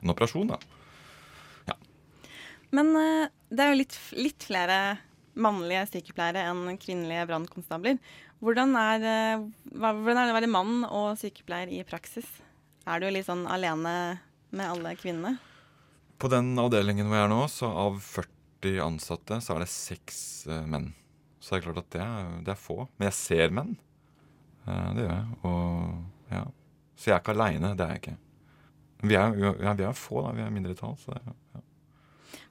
en 0.00 0.12
operasjon, 0.14 0.48
da. 0.54 0.58
Men 2.76 2.92
eh, 2.96 3.30
det 3.50 3.64
er 3.64 3.72
jo 3.72 3.80
litt, 3.80 3.96
litt 4.18 4.46
flere 4.46 4.80
mannlige 5.40 5.86
sykepleiere 5.94 6.44
enn 6.50 6.78
kvinnelige 6.80 7.26
brannkonstabler. 7.30 7.98
Hvordan 8.40 8.74
er, 8.78 9.04
eh, 9.04 9.44
hvordan 9.74 10.16
er 10.16 10.28
det 10.28 10.34
å 10.34 10.38
være 10.38 10.52
mann 10.52 10.84
og 10.86 11.18
sykepleier 11.20 11.72
i 11.74 11.82
praksis? 11.86 12.28
Er 12.88 13.02
du 13.02 13.10
litt 13.10 13.28
sånn 13.28 13.44
alene 13.50 13.94
med 14.50 14.66
alle 14.66 14.94
kvinnene? 14.98 15.36
På 16.20 16.30
den 16.32 16.52
avdelingen 16.60 17.08
hvor 17.08 17.18
jeg 17.18 17.28
er 17.28 17.32
nå, 17.32 17.42
så 17.52 17.68
av 17.86 18.00
40 18.04 18.80
ansatte, 18.84 19.40
så 19.40 19.54
er 19.54 19.64
det 19.64 19.70
seks 19.72 20.18
uh, 20.50 20.64
menn. 20.68 20.90
Så 21.40 21.54
det 21.54 21.60
er 21.60 21.66
klart 21.68 21.80
at 21.80 21.92
det 21.94 22.02
er, 22.04 22.32
det 22.44 22.52
er 22.52 22.60
få. 22.60 22.76
Men 22.98 23.08
jeg 23.08 23.16
ser 23.16 23.54
menn. 23.56 23.70
Uh, 24.66 24.90
det 24.96 25.06
gjør 25.06 25.14
jeg. 25.14 25.38
Og 25.48 26.34
ja. 26.34 26.42
Så 26.96 27.08
jeg 27.08 27.16
er 27.16 27.22
ikke 27.22 27.36
aleine. 27.36 27.72
Det 27.76 27.86
er 27.86 27.94
jeg 27.94 28.02
ikke. 28.02 28.18
Vi 29.00 29.16
er, 29.16 29.38
ja, 29.64 29.72
vi 29.78 29.86
er 29.88 29.96
få, 29.96 30.20
da. 30.26 30.34
Vi 30.36 30.44
er 30.44 30.52
mindretall. 30.52 30.98
Så 31.00 31.14
det, 31.14 31.22
ja. 31.24 31.36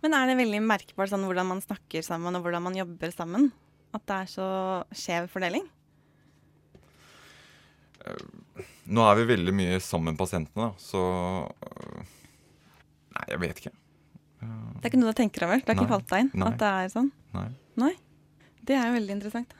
Men 0.03 0.15
er 0.15 0.29
det 0.29 0.37
veldig 0.39 0.61
merkbart 0.63 1.11
sånn 1.11 1.25
hvordan 1.27 1.49
man 1.49 1.63
snakker 1.63 2.05
sammen 2.05 2.37
og 2.37 2.45
hvordan 2.45 2.63
man 2.69 2.77
jobber 2.77 3.11
sammen? 3.11 3.49
At 3.95 4.05
det 4.07 4.15
er 4.15 4.31
så 4.31 4.47
skjev 4.95 5.27
fordeling? 5.31 5.65
Nå 8.89 9.05
er 9.05 9.19
vi 9.19 9.27
veldig 9.33 9.53
mye 9.53 9.79
sammen 9.83 10.17
pasientene, 10.17 10.69
da. 10.69 10.81
Så 10.81 11.01
øh, 11.49 12.15
Nei, 13.15 13.25
jeg 13.33 13.41
vet 13.43 13.61
ikke. 13.61 13.73
Det 14.39 14.87
er 14.87 14.91
ikke 14.93 15.01
noe 15.01 15.11
du 15.11 15.17
tenker 15.17 15.45
over? 15.45 15.59
Det 15.59 15.73
har 15.73 15.75
ikke 15.75 15.91
falt 15.91 16.11
deg 16.11 16.23
inn 16.23 16.29
Nei. 16.39 16.47
at 16.47 16.61
det 16.61 16.69
er 16.69 16.93
sånn? 16.93 17.09
Nei. 17.35 17.47
Nei. 17.81 17.91
Det 18.63 18.77
er 18.77 18.87
jo 18.87 18.95
veldig 18.95 19.15
interessant. 19.17 19.55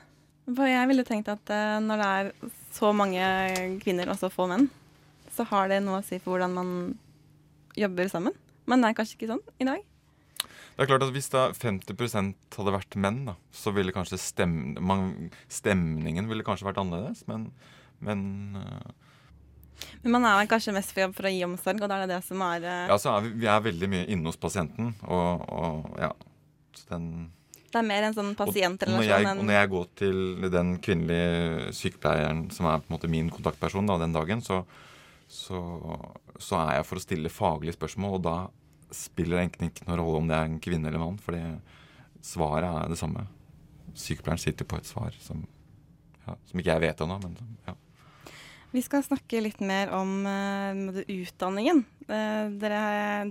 For 0.48 0.70
jeg 0.70 0.88
ville 0.90 1.04
tenkt 1.06 1.28
at 1.30 1.52
eh, 1.52 1.76
når 1.84 2.00
det 2.00 2.08
er 2.16 2.30
så 2.74 2.90
mange 2.96 3.26
kvinner 3.84 4.10
og 4.10 4.18
så 4.18 4.30
få 4.32 4.48
menn, 4.50 4.70
så 5.30 5.44
har 5.50 5.68
det 5.70 5.82
noe 5.84 6.00
å 6.00 6.06
si 6.06 6.18
for 6.18 6.34
hvordan 6.34 6.56
man 6.56 6.72
jobber 7.78 8.08
sammen. 8.10 8.34
Men 8.70 8.82
det 8.82 8.90
er 8.90 8.98
kanskje 8.98 9.18
ikke 9.18 9.32
sånn 9.34 9.44
i 9.60 9.68
dag. 9.68 9.84
Det 10.80 10.86
er 10.86 10.94
klart 10.94 11.02
at 11.04 11.12
Hvis 11.12 11.28
da 11.28 11.40
50% 11.52 12.56
hadde 12.56 12.72
vært 12.72 12.94
menn, 12.96 13.18
da, 13.26 13.34
så 13.52 13.68
ville 13.76 13.92
kanskje 13.92 14.16
stem, 14.16 14.52
man, 14.80 15.28
stemningen 15.52 16.30
ville 16.30 16.44
kanskje 16.46 16.64
vært 16.70 16.78
annerledes. 16.80 17.26
Men, 17.28 17.50
men 18.00 18.22
uh, 18.56 19.90
Men 20.00 20.14
man 20.14 20.24
er 20.24 20.38
vel 20.38 20.48
kanskje 20.48 20.72
mest 20.72 20.94
for 20.94 21.04
jobb 21.04 21.18
for 21.18 21.28
å 21.28 21.32
gi 21.34 21.42
omsorg, 21.44 21.82
og 21.84 21.90
da 21.92 21.98
er 21.98 22.06
det 22.06 22.14
det 22.14 22.22
som 22.24 22.40
er 22.46 22.64
eh, 22.64 22.86
ja, 22.88 22.96
så 22.96 23.12
er 23.12 23.26
vi, 23.26 23.32
vi 23.42 23.50
er 23.52 23.66
veldig 23.66 23.90
mye 23.92 24.06
inne 24.14 24.32
hos 24.32 24.40
pasienten. 24.40 24.94
Og, 25.04 25.44
og 25.52 26.00
ja, 26.00 26.08
så 26.72 26.88
den 26.94 27.10
Det 27.66 27.82
er 27.82 27.84
mer 27.90 28.06
en 28.06 28.16
sånn 28.16 28.30
pasientrelasjon 28.38 29.04
jeg, 29.04 29.26
og 29.26 29.30
enn 29.34 29.42
når 29.50 29.58
jeg 29.58 29.70
går 29.74 29.90
til 30.00 30.48
den 30.56 30.70
kvinnelige 30.80 31.74
sykepleieren 31.76 32.46
som 32.56 32.70
er 32.70 32.80
på 32.80 32.88
en 32.88 32.96
måte 32.96 33.12
min 33.18 33.28
kontaktperson 33.34 33.92
da, 33.92 33.98
den 34.00 34.16
dagen, 34.16 34.40
så, 34.40 34.62
så, 35.28 35.60
så 36.40 36.62
er 36.62 36.78
jeg 36.78 36.88
for 36.88 37.02
å 37.02 37.04
stille 37.04 37.34
faglige 37.36 37.76
spørsmål, 37.76 38.16
og 38.16 38.24
da 38.30 38.38
spiller 38.94 39.42
egentlig 39.42 39.70
ikke 39.70 39.86
noen 39.88 40.00
rolle 40.02 40.22
om 40.22 40.30
det 40.30 40.38
er 40.38 40.48
en 40.48 40.60
kvinne 40.62 40.90
eller 40.90 41.02
mann, 41.02 41.18
fordi 41.22 41.42
svaret 42.24 42.68
er 42.68 42.90
det 42.90 42.98
samme. 43.00 43.26
Sykepleieren 43.94 44.42
sitter 44.42 44.68
på 44.68 44.78
et 44.78 44.88
svar 44.88 45.14
som, 45.22 45.44
ja, 46.26 46.36
som 46.50 46.62
ikke 46.62 46.74
jeg 46.74 46.84
vet 46.86 47.04
ennå, 47.04 47.20
men 47.24 47.38
ja. 47.68 47.76
Vi 48.70 48.82
skal 48.86 49.02
snakke 49.02 49.42
litt 49.42 49.58
mer 49.66 49.90
om 49.96 50.20
uh, 50.22 51.02
utdanningen. 51.10 51.82
Uh, 52.06 52.46
dere, 52.62 52.82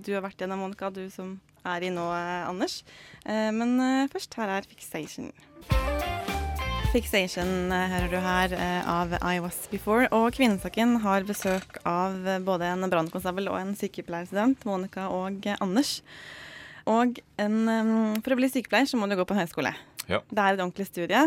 du 0.04 0.12
har 0.18 0.26
vært 0.26 0.44
gjennom, 0.44 0.66
Monica, 0.66 0.92
du 0.92 1.06
som 1.14 1.38
er 1.64 1.88
i 1.88 1.94
nå, 1.96 2.10
uh, 2.12 2.50
Anders. 2.50 2.82
Men 3.24 3.78
først, 4.12 4.36
her 4.40 4.58
er 4.58 4.68
Fixation. 4.68 5.32
Fixation 6.90 7.70
eh, 7.70 7.92
hører 7.92 8.10
du 8.10 8.16
her 8.18 8.54
eh, 8.58 8.88
av 8.90 9.12
I 9.22 9.36
Was 9.44 9.60
Before. 9.70 10.08
Og 10.16 10.32
Kvinnesaken 10.34 10.96
har 11.04 11.26
besøk 11.28 11.76
av 11.86 12.16
eh, 12.26 12.40
både 12.42 12.66
en 12.66 12.88
brannkonstabel 12.90 13.46
og 13.52 13.60
en 13.60 13.76
sykepleierstudent, 13.78 14.64
Monica 14.66 15.04
og 15.14 15.46
Anders. 15.62 16.00
Og 16.90 17.20
en, 17.38 17.60
for 18.26 18.34
å 18.34 18.40
bli 18.40 18.50
sykepleier 18.50 18.90
så 18.90 18.98
må 18.98 19.06
du 19.06 19.14
gå 19.20 19.26
på 19.30 19.36
en 19.36 19.44
høyskole. 19.44 19.76
Ja. 20.10 20.24
Det 20.26 20.42
er 20.42 20.58
et 20.58 20.64
ordentlig 20.64 20.88
studie. 20.90 21.22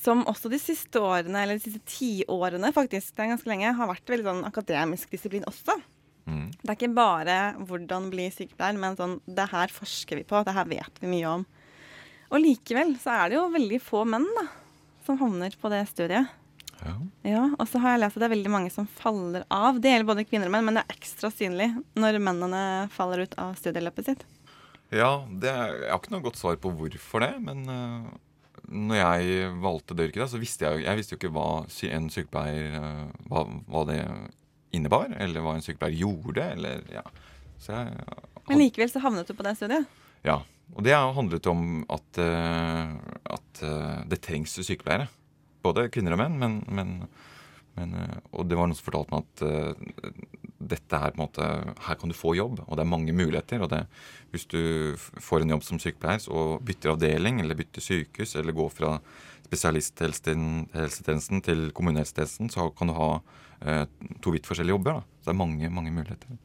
Som 0.00 0.24
også 0.30 0.48
de 0.48 0.62
siste 0.62 1.02
årene, 1.04 1.42
eller 1.42 1.60
de 1.60 1.66
siste 1.66 1.84
tiårene 1.84 2.72
faktisk, 2.72 3.12
det 3.12 3.26
er 3.26 3.32
ganske 3.34 3.52
lenge, 3.52 3.74
har 3.76 3.90
vært 3.90 4.14
veldig 4.14 4.28
sånn 4.30 4.48
akademisk 4.48 5.12
disiplin 5.12 5.44
også. 5.50 5.76
Mm. 6.24 6.46
Det 6.54 6.70
er 6.70 6.78
ikke 6.78 6.94
bare 6.96 7.36
hvordan 7.68 8.08
bli 8.14 8.30
sykepleier, 8.32 8.80
men 8.80 8.96
sånn 8.96 9.18
det 9.28 9.50
her 9.52 9.76
forsker 9.76 10.22
vi 10.22 10.24
på, 10.24 10.40
det 10.48 10.56
her 10.56 10.72
vet 10.72 11.04
vi 11.04 11.12
mye 11.18 11.36
om. 11.36 11.44
Og 12.30 12.40
likevel 12.40 12.94
så 13.02 13.12
er 13.18 13.28
det 13.28 13.40
jo 13.40 13.44
veldig 13.52 13.82
få 13.82 14.06
menn 14.08 14.28
da, 14.38 14.46
som 15.10 15.18
havner 15.20 15.54
på 15.58 15.72
det 15.72 15.82
studiet. 15.90 16.30
Ja. 16.80 16.94
Ja, 17.28 17.42
Og 17.58 17.68
så 17.68 17.80
har 17.82 17.94
jeg 17.94 18.00
lest 18.04 18.16
at 18.16 18.22
det 18.22 18.28
er 18.30 18.36
veldig 18.36 18.52
mange 18.52 18.72
som 18.72 18.86
faller 18.88 19.44
av. 19.52 19.80
Det 19.82 19.90
gjelder 19.92 20.08
både 20.08 20.24
kvinner 20.24 20.48
og 20.48 20.54
menn, 20.54 20.64
men 20.68 20.78
det 20.78 20.84
er 20.86 20.96
ekstra 20.96 21.28
synlig 21.34 21.68
når 21.98 22.20
mennene 22.22 22.62
faller 22.94 23.26
ut 23.26 23.36
av 23.40 23.58
studieløpet 23.58 24.08
sitt. 24.08 24.24
Ja, 24.90 25.20
det, 25.28 25.52
jeg 25.52 25.90
har 25.90 26.00
ikke 26.00 26.14
noe 26.14 26.24
godt 26.24 26.40
svar 26.40 26.56
på 26.62 26.72
hvorfor 26.74 27.22
det, 27.22 27.34
men 27.44 27.62
uh, 27.68 28.08
når 28.66 28.98
jeg 28.98 29.50
valgte 29.62 29.96
det 29.98 30.08
yrket, 30.08 30.32
så 30.32 30.40
visste 30.40 30.66
jeg, 30.66 30.86
jeg 30.86 30.98
visste 30.98 31.14
jo 31.14 31.20
ikke 31.20 31.34
hva 31.36 31.50
en 31.90 32.08
sykepleier 32.10 32.78
uh, 32.80 33.04
hva, 33.30 33.44
hva 33.70 33.84
det 33.90 34.00
innebar, 34.74 35.12
eller 35.20 35.44
hva 35.44 35.58
en 35.58 35.66
sykepleier 35.66 36.00
gjorde, 36.00 36.48
eller 36.56 36.82
ja. 36.94 37.04
Så 37.60 37.76
jeg, 37.76 38.18
Men 38.48 38.62
likevel 38.62 38.90
så 38.90 39.04
havnet 39.04 39.28
du 39.28 39.36
på 39.36 39.46
det 39.46 39.58
studiet. 39.60 40.00
ja. 40.26 40.40
Og 40.76 40.84
det 40.86 40.94
handlet 40.96 41.48
om 41.50 41.82
at, 41.90 42.20
uh, 42.20 42.92
at 43.36 43.62
uh, 43.64 44.02
det 44.10 44.20
trengs 44.24 44.54
sykepleiere. 44.60 45.08
Både 45.64 45.90
kvinner 45.92 46.14
og 46.16 46.22
menn, 46.22 46.38
men, 46.40 46.60
men, 46.72 46.92
men 47.76 47.96
uh, 47.98 48.20
Og 48.32 48.48
det 48.48 48.58
var 48.58 48.70
noen 48.70 48.78
som 48.78 48.86
fortalte 48.86 49.16
meg 49.16 49.26
at 49.26 50.30
dette 50.70 51.00
her 51.00 51.12
på 51.14 51.18
en 51.18 51.24
måte 51.24 51.46
Her 51.86 51.98
kan 51.98 52.12
du 52.12 52.16
få 52.16 52.34
jobb, 52.36 52.60
og 52.66 52.76
det 52.76 52.84
er 52.84 52.92
mange 52.92 53.16
muligheter. 53.16 53.64
Og 53.64 53.72
det, 53.72 53.82
hvis 54.32 54.46
du 54.50 54.60
får 54.98 55.44
en 55.44 55.56
jobb 55.56 55.66
som 55.66 55.80
sykepleier 55.82 56.28
og 56.30 56.60
bytter 56.66 56.94
avdeling, 56.94 57.40
eller 57.42 57.58
bytter 57.58 57.84
sykehus, 57.84 58.36
eller 58.38 58.56
går 58.56 58.72
fra 58.74 58.94
spesialisthelsetjenesten 59.50 61.42
til 61.44 61.68
kommunehelsetjenesten, 61.76 62.50
så 62.52 62.68
kan 62.78 62.90
du 62.90 62.96
ha 62.96 63.10
eh, 63.60 63.84
to 64.22 64.32
vidt 64.34 64.46
forskjellige 64.48 64.76
jobber. 64.78 65.00
Da. 65.00 65.04
Så 65.20 65.30
det 65.30 65.34
er 65.34 65.40
mange, 65.42 65.70
mange 65.74 65.92
muligheter. 65.94 66.38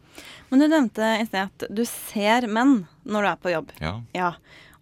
Men 0.49 0.61
du 0.63 0.67
nevnte 0.71 1.09
i 1.21 1.25
sted 1.27 1.41
at 1.49 1.65
du 1.75 1.83
ser 1.89 2.47
menn 2.51 2.85
når 3.03 3.21
du 3.21 3.31
er 3.33 3.41
på 3.43 3.53
jobb. 3.53 3.73
Ja. 3.83 3.97
Ja. 4.15 4.31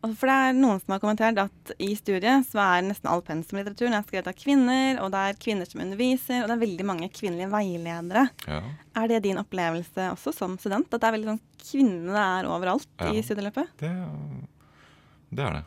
For 0.04 0.28
det 0.28 0.34
er 0.36 0.56
noen 0.58 0.82
som 0.84 0.92
har 0.92 1.00
kommentert 1.00 1.38
at 1.40 1.72
i 1.80 1.94
studiet 1.96 2.44
så 2.50 2.60
er 2.60 2.82
nesten 2.84 3.08
all 3.08 3.22
pensumlitteraturen 3.24 3.96
er 3.96 4.04
skrevet 4.04 4.28
av 4.28 4.36
kvinner, 4.36 4.98
og 5.00 5.14
det 5.14 5.22
er 5.30 5.38
kvinner 5.40 5.70
som 5.70 5.80
underviser, 5.86 6.42
og 6.44 6.50
det 6.52 6.58
er 6.58 6.64
veldig 6.66 6.88
mange 6.90 7.08
kvinnelige 7.16 7.48
veiledere. 7.54 8.26
ja. 8.50 8.58
Er 9.00 9.08
det 9.10 9.22
din 9.24 9.40
opplevelse 9.42 10.10
også 10.12 10.34
som 10.36 10.58
student? 10.62 10.92
At 10.94 11.00
det 11.02 11.08
er 11.08 11.16
veldig 11.16 11.32
sånn 11.32 11.40
kvinnene 11.64 12.26
er 12.42 12.50
overalt 12.52 12.86
Ja. 13.00 13.14
i 13.16 13.24
studieløpet? 13.26 13.72
Det, 13.80 13.94
det 15.32 15.46
er 15.48 15.56
det. 15.56 15.64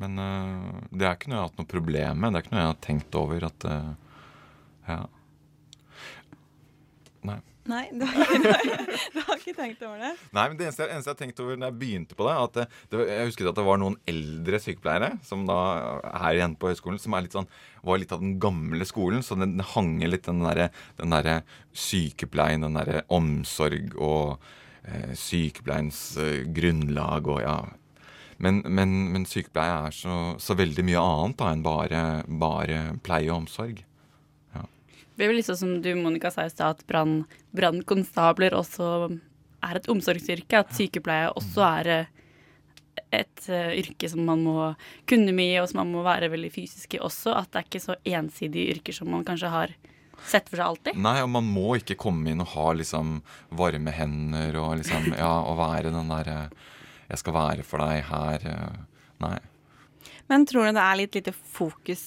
Men 0.00 0.16
uh, 0.18 0.80
det 0.90 1.04
er 1.08 1.16
ikke 1.18 1.28
noe 1.32 1.36
jeg 1.38 1.42
har 1.44 1.50
hatt 1.50 1.58
noe 1.60 1.68
problem 1.72 2.22
med. 2.22 2.32
Det 2.32 2.38
er 2.40 2.46
ikke 2.46 2.54
noe 2.56 2.62
jeg 2.64 2.72
har 2.72 2.82
tenkt 2.88 3.18
over 3.20 3.48
at 3.50 3.66
uh, 3.68 3.90
Ja. 4.88 5.00
Nei. 7.22 7.38
Nei, 7.70 7.84
du 7.94 8.02
har, 8.02 8.30
ikke, 8.34 8.94
du 9.14 9.18
har 9.22 9.36
ikke 9.38 9.52
tenkt 9.54 9.82
over 9.86 10.00
det? 10.02 10.08
Nei, 10.34 10.46
men 10.50 10.56
Det 10.58 10.64
eneste, 10.66 10.82
jeg- 10.82 10.96
eneste 10.96 11.12
jeg 11.12 11.18
tenkte 11.20 11.44
over 11.44 11.60
når 11.60 11.68
jeg 11.70 11.78
begynte 11.78 12.16
på 12.18 12.26
det, 12.26 12.32
at 12.34 12.56
det, 12.56 12.64
det, 12.90 13.02
jeg 13.12 13.28
husket 13.28 13.50
at 13.52 13.58
det 13.60 13.66
var 13.68 13.78
noen 13.78 13.98
eldre 14.10 14.58
sykepleiere 14.64 15.10
som 15.28 15.44
da 15.46 15.58
her 16.24 16.40
igjen 16.40 16.56
på 16.58 16.72
høyskolen, 16.72 16.98
som 16.98 17.14
er 17.14 17.22
litt 17.28 17.36
sånn, 17.36 17.46
var 17.86 18.00
litt 18.02 18.14
av 18.16 18.24
den 18.24 18.34
gamle 18.42 18.88
skolen. 18.88 19.22
Så 19.22 19.38
den, 19.38 19.54
den 19.60 19.68
hang 19.76 19.92
litt 20.02 20.26
den 20.26 20.42
derre 20.42 20.72
der 20.98 21.30
sykepleien, 21.84 22.66
den 22.66 22.80
derre 22.80 23.04
omsorg 23.14 23.94
og 23.94 24.42
eh, 24.82 25.14
sykepleiens 25.14 26.02
eh, 26.18 26.42
grunnlag 26.58 27.30
og 27.30 27.44
ja. 27.46 27.56
Men, 28.42 28.60
men, 28.66 28.94
men 29.14 29.24
sykepleie 29.28 29.86
er 29.86 29.94
så, 29.94 30.18
så 30.42 30.56
veldig 30.58 30.82
mye 30.88 31.02
annet 31.02 31.38
da 31.38 31.50
enn 31.54 31.64
bare, 31.64 32.04
bare 32.26 32.78
pleie 33.06 33.30
og 33.30 33.44
omsorg. 33.44 33.84
Det 35.12 35.20
blir 35.20 35.28
vel 35.28 35.36
litt 35.42 35.46
sånn 35.46 35.60
som 35.60 35.72
du, 35.84 35.90
Monica, 36.00 36.30
sa 36.32 36.46
i 36.48 36.50
stad, 36.50 36.78
at 36.80 36.86
brann- 36.88 37.26
brannkonstabler 37.52 38.54
også 38.56 38.86
er 39.62 39.78
et 39.78 39.88
omsorgsyrke. 39.92 40.62
At 40.64 40.72
sykepleie 40.72 41.28
også 41.36 41.66
er 41.66 41.90
eh, 41.92 42.10
et 43.20 43.44
uh, 43.52 43.74
yrke 43.76 44.08
som 44.08 44.24
man 44.24 44.40
må 44.40 44.70
kunne 45.04 45.34
mye, 45.36 45.60
og 45.60 45.68
som 45.68 45.82
man 45.82 45.92
må 45.92 46.06
være 46.06 46.32
veldig 46.32 46.50
fysisk 46.54 46.96
i 46.96 47.02
også. 47.04 47.36
At 47.36 47.52
det 47.52 47.60
er 47.60 47.68
ikke 47.68 47.84
så 47.84 47.98
ensidige 48.08 48.78
yrker 48.78 48.96
som 48.96 49.12
man 49.12 49.26
kanskje 49.28 49.52
har 49.52 49.76
sett 50.24 50.48
for 50.48 50.56
seg 50.56 50.64
alltid. 50.64 50.98
Nei, 51.04 51.18
og 51.20 51.28
man 51.34 51.44
må 51.52 51.76
ikke 51.76 51.98
komme 52.00 52.32
inn 52.32 52.40
og 52.40 52.54
ha 52.56 52.70
liksom 52.78 53.18
varme 53.60 53.92
hender 53.92 54.56
og 54.64 54.78
liksom 54.80 55.12
Ja, 55.12 55.34
og 55.44 55.60
være 55.60 55.92
den 55.92 56.08
derre 56.08 56.38
Jeg 57.12 57.20
skal 57.20 57.36
være 57.36 57.64
for 57.68 57.84
deg 57.84 58.02
her. 58.08 58.48
eh, 58.48 59.08
Nei. 59.22 59.36
Men 60.32 60.46
tror 60.48 60.66
du 60.66 60.74
det 60.74 60.82
er 60.82 60.98
litt 60.98 61.18
lite 61.20 61.32
fokus 61.32 62.02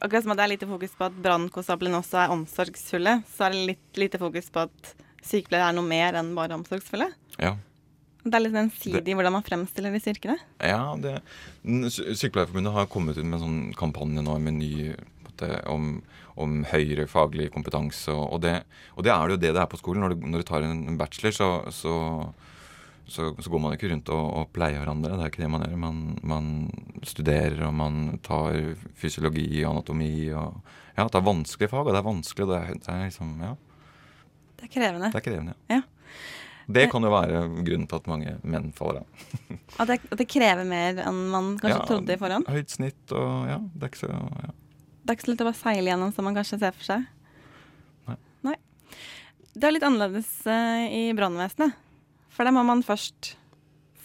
akkurat 0.00 0.24
som 0.24 0.32
det 0.36 0.44
er 0.44 0.52
lite 0.54 0.68
fokus 0.68 0.94
på 0.96 1.06
at 1.10 1.16
brannkonstablene 1.24 1.98
også 2.00 2.22
er 2.22 2.32
omsorgsfulle, 2.32 3.18
så 3.28 3.46
er 3.46 3.54
det 3.56 3.64
litt 3.72 4.00
lite 4.00 4.20
fokus 4.20 4.48
på 4.52 4.62
at 4.64 4.94
sykepleiere 5.20 5.68
er 5.68 5.76
noe 5.76 5.84
mer 5.84 6.16
enn 6.16 6.32
bare 6.36 6.56
omsorgsfulle. 6.56 7.10
Ja. 7.36 7.56
Det 8.20 8.36
er 8.36 8.44
litt 8.44 8.56
ensidig 8.56 9.16
hvordan 9.16 9.34
man 9.36 9.44
fremstiller 9.44 9.92
disse 9.92 10.12
yrkene. 10.12 10.36
Ja, 10.60 10.92
det, 11.00 11.18
Sykepleierforbundet 11.64 12.74
har 12.74 12.88
kommet 12.92 13.16
ut 13.16 13.24
med 13.24 13.38
en 13.38 13.44
sånn 13.44 13.60
kampanje 13.76 14.24
nå 14.24 14.36
med 14.44 14.58
ny 14.58 14.72
om, 15.72 16.02
om 16.36 16.58
høyere 16.68 17.06
faglig 17.08 17.48
kompetanse. 17.54 18.12
Og, 18.12 18.34
og, 18.36 18.42
det, 18.44 18.58
og 18.96 19.06
det 19.06 19.12
er 19.14 19.22
det 19.24 19.36
jo 19.36 19.42
det 19.46 19.52
det 19.56 19.62
er 19.62 19.70
på 19.72 19.80
skolen. 19.80 20.04
Når 20.04 20.12
du, 20.12 20.26
når 20.28 20.42
du 20.42 20.48
tar 20.50 20.66
en 20.68 20.98
bachelor, 21.00 21.32
så, 21.32 21.48
så, 21.72 21.94
så, 23.06 23.30
så 23.42 23.50
går 23.50 23.62
man 23.62 23.76
ikke 23.76 23.90
rundt 23.92 24.10
og, 24.14 24.26
og 24.40 24.50
pleier 24.54 24.82
hverandre. 24.82 25.16
Det 25.16 25.24
er 25.26 25.32
ikke 25.32 25.42
det 25.42 25.50
man 25.52 25.64
gjør. 25.66 25.78
Man, 25.82 26.02
man 26.32 26.50
studerer, 27.06 27.62
og 27.66 27.74
man 27.74 27.96
tar 28.26 28.58
fysiologi 28.98 29.48
og 29.64 29.72
anatomi. 29.72 30.12
Og, 30.36 30.60
ja, 30.96 31.06
det 31.06 31.18
er 31.18 31.26
vanskelige 31.26 31.72
fag, 31.72 31.86
og 31.86 31.96
det 31.96 32.02
er 32.02 32.06
vanskelig. 32.06 32.46
og 32.46 32.52
Det 32.52 32.60
er, 32.60 32.78
det 32.78 32.94
er 32.94 33.08
liksom, 33.08 33.32
ja, 33.42 33.54
Det 34.60 34.68
er 34.68 34.72
krevende. 34.76 35.10
det 35.10 35.20
er 35.22 35.26
krevende. 35.26 35.56
Ja. 35.72 35.80
Det 36.70 36.86
kan 36.92 37.02
jo 37.02 37.10
være 37.10 37.42
grunnen 37.66 37.86
til 37.90 37.98
at 37.98 38.08
mange 38.10 38.36
menn 38.46 38.70
faller 38.76 39.02
av. 39.02 39.28
At 39.80 39.88
det, 39.90 39.96
at 40.12 40.20
det 40.20 40.26
krever 40.30 40.66
mer 40.68 41.00
enn 41.02 41.20
man 41.32 41.54
kanskje 41.58 41.78
Ja, 41.78 41.86
trodde 41.88 42.14
i 42.14 42.20
forhånd. 42.20 42.46
Høyt 42.52 42.70
snitt 42.70 43.14
og 43.16 43.48
ja, 43.48 43.56
det 43.74 43.86
er 43.86 43.90
ikke 43.90 44.02
så 44.04 44.10
ja. 44.12 44.50
Det 45.00 45.08
er 45.10 45.16
ikke 45.16 45.24
så 45.24 45.32
lett 45.32 45.42
å 45.42 45.46
bare 45.48 45.58
seile 45.58 45.90
gjennom 45.90 46.12
som 46.14 46.26
man 46.28 46.36
kanskje 46.36 46.58
ser 46.60 46.76
for 46.76 46.86
seg. 46.86 47.06
Nei. 48.06 48.16
Nei. 48.46 48.54
Det 49.56 49.66
er 49.66 49.74
litt 49.74 49.86
annerledes 49.88 50.28
uh, 50.46 50.84
i 50.86 51.00
brannvesenet. 51.16 51.74
For 52.30 52.46
da 52.46 52.54
må 52.54 52.62
man 52.66 52.84
først 52.86 53.34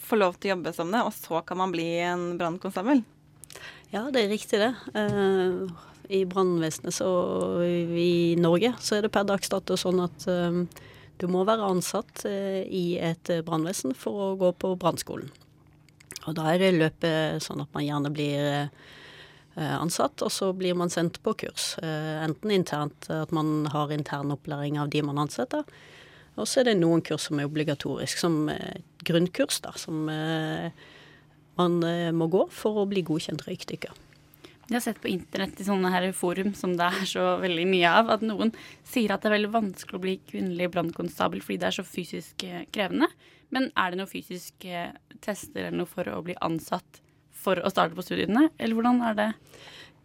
få 0.06 0.20
lov 0.20 0.38
til 0.38 0.52
å 0.52 0.56
jobbe 0.56 0.74
som 0.76 0.92
det, 0.94 1.02
og 1.06 1.14
så 1.16 1.42
kan 1.46 1.60
man 1.62 1.74
bli 1.74 1.88
en 2.06 2.34
brannkonstabel. 2.40 3.04
Ja, 3.94 4.08
det 4.12 4.26
er 4.26 4.34
riktig 4.34 4.60
det. 4.62 4.74
Eh, 4.98 5.62
I 6.20 6.26
brannvesenet 6.30 6.98
så 6.98 7.08
i 7.66 8.36
Norge 8.40 8.76
så 8.84 8.98
er 8.98 9.06
det 9.06 9.14
per 9.14 9.26
dags 9.30 9.50
dato 9.52 9.78
sånn 9.80 10.04
at 10.04 10.28
eh, 10.30 10.60
du 11.22 11.26
må 11.32 11.46
være 11.48 11.70
ansatt 11.70 12.26
eh, 12.28 12.66
i 12.66 13.00
et 13.00 13.32
brannvesen 13.48 13.96
for 13.98 14.28
å 14.28 14.36
gå 14.42 14.52
på 14.62 14.76
brannskolen. 14.82 15.32
Og 16.26 16.38
da 16.38 16.50
er 16.52 16.62
det 16.62 16.76
løpet 16.76 17.44
sånn 17.46 17.62
at 17.62 17.74
man 17.76 17.86
gjerne 17.86 18.10
blir 18.10 18.70
ansatt, 19.56 20.24
og 20.26 20.32
så 20.34 20.50
blir 20.58 20.74
man 20.76 20.90
sendt 20.90 21.20
på 21.24 21.36
kurs. 21.38 21.76
Enten 21.80 22.52
internt, 22.52 23.06
at 23.14 23.30
man 23.36 23.68
har 23.70 23.94
intern 23.94 24.34
opplæring 24.34 24.80
av 24.82 24.90
de 24.90 25.04
man 25.06 25.22
ansetter. 25.22 25.62
Og 26.36 26.48
så 26.50 26.62
er 26.62 26.70
det 26.70 26.80
noen 26.80 27.04
kurs 27.06 27.30
som 27.30 27.40
er 27.40 27.48
obligatorisk, 27.48 28.20
som 28.20 28.50
eh, 28.52 28.82
grunnkurs, 29.08 29.62
da, 29.64 29.72
som 29.80 30.10
eh, 30.12 30.72
man 31.60 31.78
eh, 31.88 32.12
må 32.16 32.28
gå 32.32 32.46
for 32.52 32.82
å 32.82 32.90
bli 32.90 33.06
godkjent 33.08 33.46
røykdykker. 33.48 34.02
Jeg 34.66 34.74
har 34.74 34.82
sett 34.82 35.00
på 35.02 35.12
internett 35.12 35.60
i 35.62 35.68
sånne 35.68 35.92
her 35.94 36.08
forum 36.18 36.56
som 36.58 36.74
det 36.74 36.88
er 36.90 37.08
så 37.08 37.26
veldig 37.44 37.68
mye 37.70 37.92
av, 38.02 38.10
at 38.18 38.26
noen 38.26 38.52
sier 38.88 39.14
at 39.14 39.22
det 39.22 39.30
er 39.30 39.36
veldig 39.38 39.54
vanskelig 39.54 40.00
å 40.00 40.04
bli 40.08 40.16
kvinnelig 40.26 40.72
brannkonstabel 40.74 41.44
fordi 41.46 41.60
det 41.62 41.70
er 41.70 41.78
så 41.78 41.86
fysisk 41.86 42.46
krevende. 42.74 43.12
Men 43.54 43.70
er 43.78 43.94
det 43.94 44.02
noen 44.02 44.10
fysiske 44.10 44.88
tester 45.22 45.68
eller 45.68 45.84
noe 45.84 45.92
for 45.92 46.10
å 46.10 46.24
bli 46.26 46.34
ansatt 46.44 47.00
for 47.46 47.62
å 47.62 47.70
starte 47.70 47.94
på 47.94 48.04
studiene, 48.06 48.48
eller 48.58 48.74
hvordan 48.74 49.04
er 49.06 49.20
det? 49.20 49.30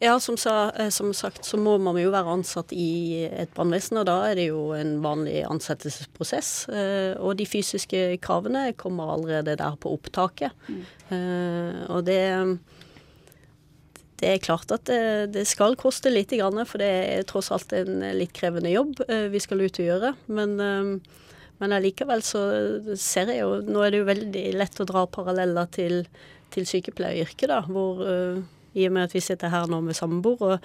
Ja, 0.00 0.14
som, 0.20 0.38
sa, 0.40 0.70
eh, 0.80 0.88
som 0.88 1.12
sagt 1.12 1.44
så 1.44 1.58
må 1.60 1.74
man 1.82 1.98
jo 2.00 2.12
være 2.14 2.32
ansatt 2.32 2.72
i 2.72 3.26
et 3.28 3.52
brannvesen, 3.52 4.00
og 4.00 4.06
da 4.08 4.16
er 4.30 4.38
det 4.38 4.46
jo 4.48 4.70
en 4.72 4.94
vanlig 5.04 5.42
ansettelsesprosess. 5.44 6.68
eh, 6.72 7.12
Og 7.20 7.36
de 7.36 7.44
fysiske 7.44 8.16
kravene 8.24 8.70
kommer 8.80 9.12
allerede 9.12 9.58
der 9.60 9.76
på 9.76 9.92
opptaket. 9.92 10.56
Mm. 10.68 10.84
Og 11.90 12.04
det 12.06 12.22
det 14.20 14.28
er 14.28 14.42
klart 14.44 14.68
at 14.74 14.84
det, 14.84 15.32
det 15.32 15.46
skal 15.48 15.78
koste 15.80 16.10
litt, 16.12 16.32
grann, 16.36 16.60
for 16.68 16.82
det 16.82 16.88
er 16.90 17.26
tross 17.28 17.48
alt 17.54 17.72
en 17.72 18.02
litt 18.16 18.34
krevende 18.36 18.72
jobb 18.72 19.00
eh, 19.08 19.28
vi 19.32 19.40
skal 19.40 19.62
ut 19.64 19.80
og 19.80 19.86
gjøre. 19.86 20.12
Men, 20.28 20.56
eh, 20.60 21.20
men 21.60 21.76
allikevel 21.76 22.24
så 22.24 22.42
ser 23.00 23.32
jeg 23.32 23.42
jo 23.42 23.60
Nå 23.64 23.84
er 23.84 23.92
det 23.92 24.02
jo 24.02 24.08
veldig 24.08 24.44
lett 24.60 24.80
å 24.80 24.88
dra 24.88 25.06
paralleller 25.08 25.68
til, 25.72 26.02
til 26.52 26.68
sykepleieryrket, 26.68 27.48
da. 27.48 27.62
Hvor 27.68 28.04
eh, 28.04 28.42
i 28.74 28.86
og 28.86 28.92
med 28.92 29.02
at 29.08 29.14
vi 29.14 29.20
sitter 29.24 29.48
her 29.50 29.66
nå 29.66 29.80
med 29.82 29.94
samboer, 29.98 30.42
og 30.56 30.58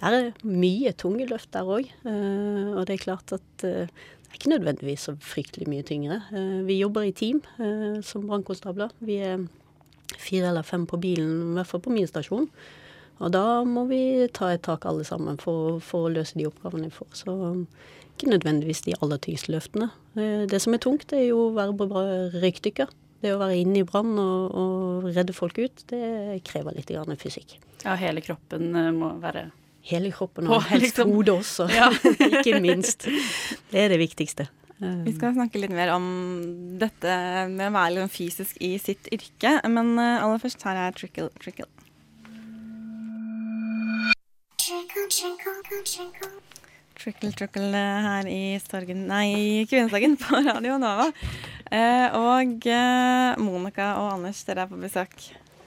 der 0.00 0.16
er 0.16 0.30
mye 0.44 0.92
tunge 0.96 1.26
løft 1.28 1.50
der 1.52 1.68
òg. 1.68 1.90
Og 2.06 2.86
det 2.88 2.94
er 2.96 3.04
klart 3.04 3.32
at 3.36 3.64
eh, 3.68 3.86
det 3.86 4.30
er 4.30 4.38
ikke 4.38 4.52
nødvendigvis 4.54 5.08
så 5.08 5.16
fryktelig 5.20 5.66
mye 5.68 5.82
tyngre. 5.82 6.20
Eh, 6.32 6.60
Vi 6.66 6.78
jobber 6.80 7.02
i 7.08 7.12
team 7.12 7.42
eh, 7.58 8.00
som 8.02 8.26
brannkonstabler. 8.28 8.92
Vi 9.00 9.16
er 9.26 9.42
fire 10.18 10.48
eller 10.48 10.62
fem 10.62 10.86
på 10.86 10.96
bilen, 11.00 11.50
i 11.50 11.54
hvert 11.58 11.66
fall 11.66 11.80
på 11.84 11.90
min 11.92 12.06
stasjon. 12.06 12.48
Og 13.20 13.32
da 13.34 13.62
må 13.68 13.84
vi 13.90 14.26
ta 14.32 14.48
et 14.54 14.62
tak 14.64 14.86
alle 14.88 15.04
sammen 15.04 15.36
for, 15.38 15.78
for 15.84 16.06
å 16.08 16.12
løse 16.14 16.38
de 16.38 16.46
oppgavene 16.48 16.88
vi 16.88 16.94
får. 16.96 17.10
Så 17.12 17.34
ikke 18.16 18.30
nødvendigvis 18.32 18.80
de 18.86 18.94
aller 19.02 19.20
tyngste 19.20 19.52
løftene. 19.52 19.90
Eh, 20.16 20.46
Det 20.48 20.60
som 20.62 20.72
er 20.74 20.80
tungt, 20.80 21.08
det 21.10 21.18
er 21.18 21.28
jo 21.34 21.50
å 21.50 21.54
være 21.58 21.76
på 21.76 21.90
røykdykker. 22.40 22.88
Det 23.20 23.34
å 23.34 23.40
være 23.40 23.58
inne 23.60 23.82
i 23.82 23.86
brann 23.88 24.14
og, 24.20 24.54
og 24.56 25.08
redde 25.12 25.34
folk 25.36 25.58
ut, 25.60 25.82
det 25.92 26.38
krever 26.48 26.76
litt 26.78 26.88
grann 26.88 27.16
fysikk. 27.20 27.58
Ja, 27.84 27.94
hele 28.00 28.22
kroppen 28.24 28.70
eh, 28.76 28.90
må 28.96 29.14
være 29.22 29.50
Hele 29.90 30.10
kroppen 30.12 30.44
og 30.52 30.60
helst 30.68 30.98
liksom. 30.98 31.12
hodet 31.16 31.34
også, 31.40 31.64
Ja. 31.72 31.86
ikke 32.36 32.58
minst. 32.60 33.06
Det 33.72 33.80
er 33.80 33.88
det 33.94 33.96
viktigste. 34.02 34.44
Eh, 34.80 34.98
Vi 35.06 35.14
skal 35.16 35.32
snakke 35.36 35.60
litt 35.62 35.72
mer 35.72 35.94
om 35.94 36.04
dette 36.80 37.14
med 37.48 37.70
å 37.70 37.72
være 37.78 37.94
litt 37.96 38.12
fysisk 38.12 38.60
i 38.60 38.74
sitt 38.80 39.08
yrke, 39.12 39.54
men 39.72 39.94
eh, 39.98 40.20
aller 40.20 40.40
først 40.42 40.64
her 40.68 40.76
er 40.86 40.96
Trickle 40.96 41.30
Trickle. 41.40 41.68
Trickle 44.60 45.06
Trickle 47.00 47.32
Trickle. 47.32 47.72
her 48.04 48.28
i 48.28 48.42
Storgen, 48.60 49.06
nei, 49.08 49.24
i 49.32 49.64
Kvinnedagen 49.68 50.18
på 50.20 50.42
Radio 50.44 50.76
Nova. 50.80 51.08
Eh, 51.70 52.16
og 52.18 52.66
eh, 52.66 53.38
Monica 53.38 53.92
og 54.00 54.16
Anders, 54.16 54.42
dere 54.46 54.64
er 54.64 54.70
på 54.70 54.78
besøk. 54.80 55.14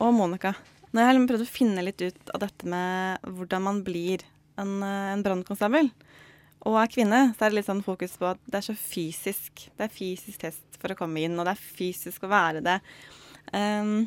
Og 0.03 0.11
Monica, 0.15 0.51
har 0.91 1.13
jeg 1.15 1.27
prøvd 1.29 1.45
å 1.45 1.49
finne 1.49 1.85
litt 1.85 2.01
ut 2.03 2.33
av 2.35 2.43
dette 2.43 2.67
med 2.67 3.23
hvordan 3.23 3.63
man 3.63 3.79
blir 3.87 4.25
en, 4.59 4.81
eh, 4.83 5.13
en 5.13 5.23
brannkonstabel, 5.23 5.87
og 6.67 6.79
er 6.79 6.91
kvinne, 6.91 7.21
så 7.35 7.45
er 7.45 7.53
det 7.53 7.61
litt 7.61 7.69
sånn 7.69 7.85
fokus 7.85 8.17
på 8.19 8.27
at 8.33 8.41
det 8.47 8.59
er 8.59 8.67
så 8.67 8.75
fysisk. 8.79 9.65
Det 9.77 9.87
er 9.87 9.95
fysisk 9.95 10.43
test 10.43 10.77
for 10.79 10.91
å 10.91 10.99
komme 10.99 11.23
inn, 11.23 11.39
og 11.39 11.47
det 11.47 11.55
er 11.55 11.63
fysisk 11.79 12.23
å 12.27 12.31
være 12.31 12.63
det. 12.63 12.77
Um, 13.51 14.05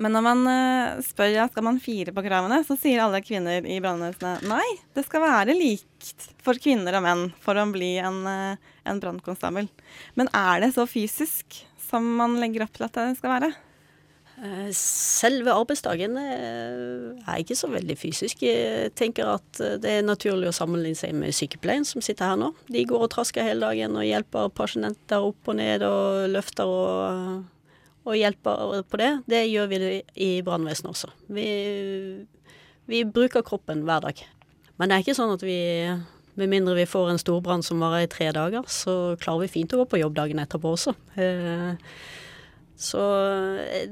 men 0.00 0.14
når 0.16 0.24
man 0.24 0.46
eh, 0.48 1.00
spør 1.04 1.32
ja, 1.34 1.46
skal 1.50 1.66
man 1.66 1.80
fire 1.82 2.14
på 2.16 2.24
kravene, 2.24 2.62
så 2.64 2.76
sier 2.80 3.02
alle 3.04 3.20
kvinner 3.24 3.66
i 3.68 3.80
brannvesenet 3.84 4.46
nei, 4.48 4.64
det 4.96 5.04
skal 5.04 5.26
være 5.26 5.56
likt 5.56 6.30
for 6.40 6.56
kvinner 6.60 6.96
og 6.96 7.04
menn 7.04 7.24
for 7.44 7.60
å 7.60 7.66
bli 7.68 7.98
en, 8.00 8.22
eh, 8.28 8.70
en 8.88 9.02
brannkonstabel. 9.02 9.68
Men 10.16 10.32
er 10.32 10.64
det 10.64 10.72
så 10.78 10.88
fysisk 10.88 11.60
som 11.90 12.06
man 12.16 12.38
legger 12.40 12.64
opp 12.64 12.78
til 12.78 12.88
at 12.88 12.96
det 12.96 13.18
skal 13.20 13.34
være? 13.34 13.52
Eh, 14.40 14.72
Selve 14.80 15.52
arbeidsdagen 15.52 16.16
er 16.16 17.36
ikke 17.36 17.60
så 17.60 17.68
veldig 17.68 18.00
fysisk. 18.00 18.40
Jeg 18.48 18.94
tenker 18.96 19.34
at 19.36 19.64
det 19.84 19.96
er 19.98 20.08
naturlig 20.08 20.48
å 20.48 20.56
sammenligne 20.56 20.96
seg 20.96 21.12
med 21.12 21.36
sykepleien 21.36 21.84
som 21.84 22.00
sitter 22.00 22.32
her 22.32 22.40
nå. 22.40 22.54
De 22.72 22.88
går 22.88 23.04
og 23.04 23.12
trasker 23.12 23.44
hele 23.44 23.68
dagen 23.68 24.00
og 24.00 24.08
hjelper 24.08 24.48
pasienter 24.56 25.28
opp 25.28 25.52
og 25.52 25.60
ned 25.60 25.84
og 25.84 26.30
løfter 26.32 26.72
og, 26.72 27.44
og 28.06 28.16
hjelper 28.16 28.80
på 28.88 29.00
det. 29.00 29.10
Det 29.28 29.42
gjør 29.50 29.68
vi 29.70 29.80
i 30.16 30.30
brannvesenet 30.46 30.92
også. 30.94 31.10
Vi, 31.36 31.48
vi 32.90 33.02
bruker 33.04 33.44
kroppen 33.46 33.84
hver 33.88 34.06
dag. 34.06 34.22
Men 34.80 34.88
det 34.88 34.96
er 34.96 35.04
ikke 35.04 35.18
sånn 35.18 35.34
at 35.34 35.44
vi 35.44 35.58
med 36.40 36.48
mindre 36.48 36.76
vi 36.78 36.88
får 36.88 37.10
en 37.10 37.20
storbrann 37.20 37.64
som 37.66 37.82
varer 37.82 38.06
i 38.06 38.10
tre 38.10 38.30
dager, 38.32 38.64
så 38.70 39.16
klarer 39.20 39.44
vi 39.44 39.52
fint 39.58 39.74
å 39.76 39.82
gå 39.82 39.90
på 39.92 40.00
jobb 40.00 40.14
dagen 40.16 40.40
etterpå 40.40 40.72
også. 40.78 40.94
Eh, 41.20 41.74
Så 42.80 43.00
eh, 43.60 43.90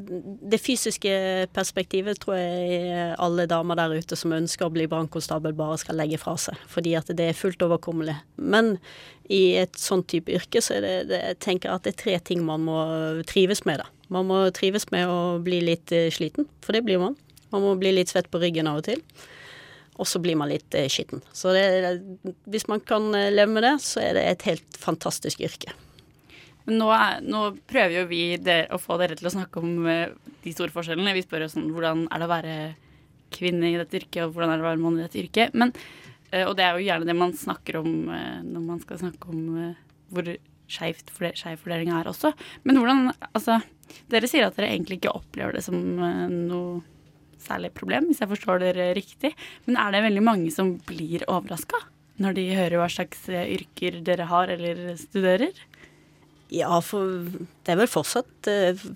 det 0.48 0.56
fysiske 0.64 1.10
perspektivet 1.52 2.22
tror 2.22 2.38
jeg 2.38 3.10
alle 3.20 3.44
damer 3.50 3.76
der 3.76 3.98
ute 4.00 4.16
som 4.16 4.32
ønsker 4.32 4.64
å 4.64 4.72
bli 4.72 4.86
brannkonstabel, 4.88 5.52
bare 5.52 5.76
skal 5.82 5.98
legge 6.00 6.16
fra 6.16 6.38
seg. 6.40 6.56
Fordi 6.72 6.94
at 6.96 7.12
det 7.12 7.26
er 7.28 7.36
fullt 7.36 7.60
overkommelig. 7.66 8.16
Men 8.40 8.78
i 9.28 9.58
et 9.60 9.76
sånn 9.76 10.06
type 10.08 10.32
yrke 10.32 10.62
så 10.64 10.78
er 10.78 10.86
det, 10.86 10.94
det 11.10 11.20
jeg 11.20 11.38
tenker 11.44 11.74
at 11.74 11.84
det 11.84 11.92
er 11.92 12.00
tre 12.00 12.16
ting 12.30 12.40
man 12.48 12.64
må 12.64 12.78
trives 13.28 13.66
med. 13.68 13.84
da. 13.84 13.92
Man 14.12 14.28
må 14.28 14.40
trives 14.56 14.88
med 14.92 15.08
å 15.08 15.38
bli 15.44 15.60
litt 15.64 15.92
eh, 15.92 16.08
sliten, 16.12 16.48
for 16.64 16.76
det 16.76 16.84
blir 16.86 17.00
man. 17.00 17.16
Man 17.52 17.64
må 17.64 17.74
bli 17.80 17.92
litt 17.92 18.12
svett 18.12 18.30
på 18.32 18.40
ryggen 18.40 18.68
av 18.70 18.80
og 18.80 18.88
til. 18.88 19.02
Og 19.98 20.08
så 20.08 20.20
blir 20.22 20.38
man 20.38 20.50
litt 20.50 20.74
eh, 20.78 20.88
skitten. 20.92 21.20
Så 21.36 21.52
det, 21.56 21.66
hvis 22.48 22.68
man 22.70 22.80
kan 22.80 23.10
eh, 23.16 23.30
leve 23.34 23.52
med 23.52 23.66
det, 23.66 23.74
så 23.84 24.02
er 24.04 24.16
det 24.16 24.24
et 24.30 24.48
helt 24.48 24.80
fantastisk 24.80 25.44
yrke. 25.44 25.76
Nå, 26.68 26.88
nå 27.24 27.44
prøver 27.68 28.02
jo 28.02 28.08
vi 28.10 28.22
der, 28.40 28.66
å 28.72 28.80
få 28.80 28.98
dere 29.00 29.16
til 29.16 29.28
å 29.28 29.32
snakke 29.32 29.60
om 29.60 29.86
de 29.88 30.52
store 30.52 30.72
forskjellene. 30.72 31.14
Vi 31.16 31.24
spør 31.24 31.46
jo 31.46 31.52
sånn 31.52 31.70
hvordan 31.72 32.04
er 32.12 32.20
det 32.20 32.28
å 32.28 32.32
være 32.32 32.56
kvinne 33.32 33.70
i 33.70 33.78
dette 33.80 33.96
yrket, 34.02 34.26
og 34.26 34.34
hvordan 34.34 34.52
er 34.52 34.60
det 34.60 34.66
å 34.66 34.68
være 34.68 34.82
mann 34.82 34.98
i 34.98 35.04
dette 35.04 35.20
yrket. 35.20 35.56
Men, 35.56 35.72
og 36.44 36.52
det 36.58 36.66
er 36.66 36.76
jo 36.76 36.84
gjerne 36.84 37.08
det 37.08 37.16
man 37.16 37.32
snakker 37.36 37.80
om 37.80 37.88
når 38.12 38.66
man 38.66 38.82
skal 38.84 39.00
snakke 39.00 39.32
om 39.32 39.72
hvor 40.12 40.28
skeiv 40.68 41.00
er 41.09 42.09
også. 42.09 42.33
Men 42.64 42.78
hvordan 42.78 43.12
Altså, 43.35 43.61
dere 44.12 44.28
sier 44.28 44.46
at 44.46 44.57
dere 44.57 44.70
egentlig 44.72 45.00
ikke 45.00 45.16
opplever 45.16 45.57
det 45.57 45.64
som 45.64 45.76
eh, 45.98 46.26
noe 46.28 46.83
særlig 47.38 47.72
problem, 47.76 48.11
hvis 48.11 48.20
jeg 48.20 48.31
forstår 48.33 48.61
dere 48.62 48.90
riktig. 48.96 49.33
Men 49.66 49.78
er 49.81 49.94
det 49.94 50.04
veldig 50.09 50.24
mange 50.26 50.50
som 50.54 50.76
blir 50.88 51.24
overraska 51.28 51.81
når 52.18 52.35
de 52.35 52.46
hører 52.50 52.81
hva 52.81 52.88
slags 52.90 53.28
eh, 53.31 53.46
yrker 53.54 54.00
dere 54.07 54.26
har 54.28 54.50
eller 54.50 54.96
studerer? 54.98 55.54
Ja, 56.50 56.81
for 56.85 57.28
det 57.28 57.72
er 57.72 57.81
vel 57.83 57.90
fortsatt 57.90 58.50
eh, 58.50 58.87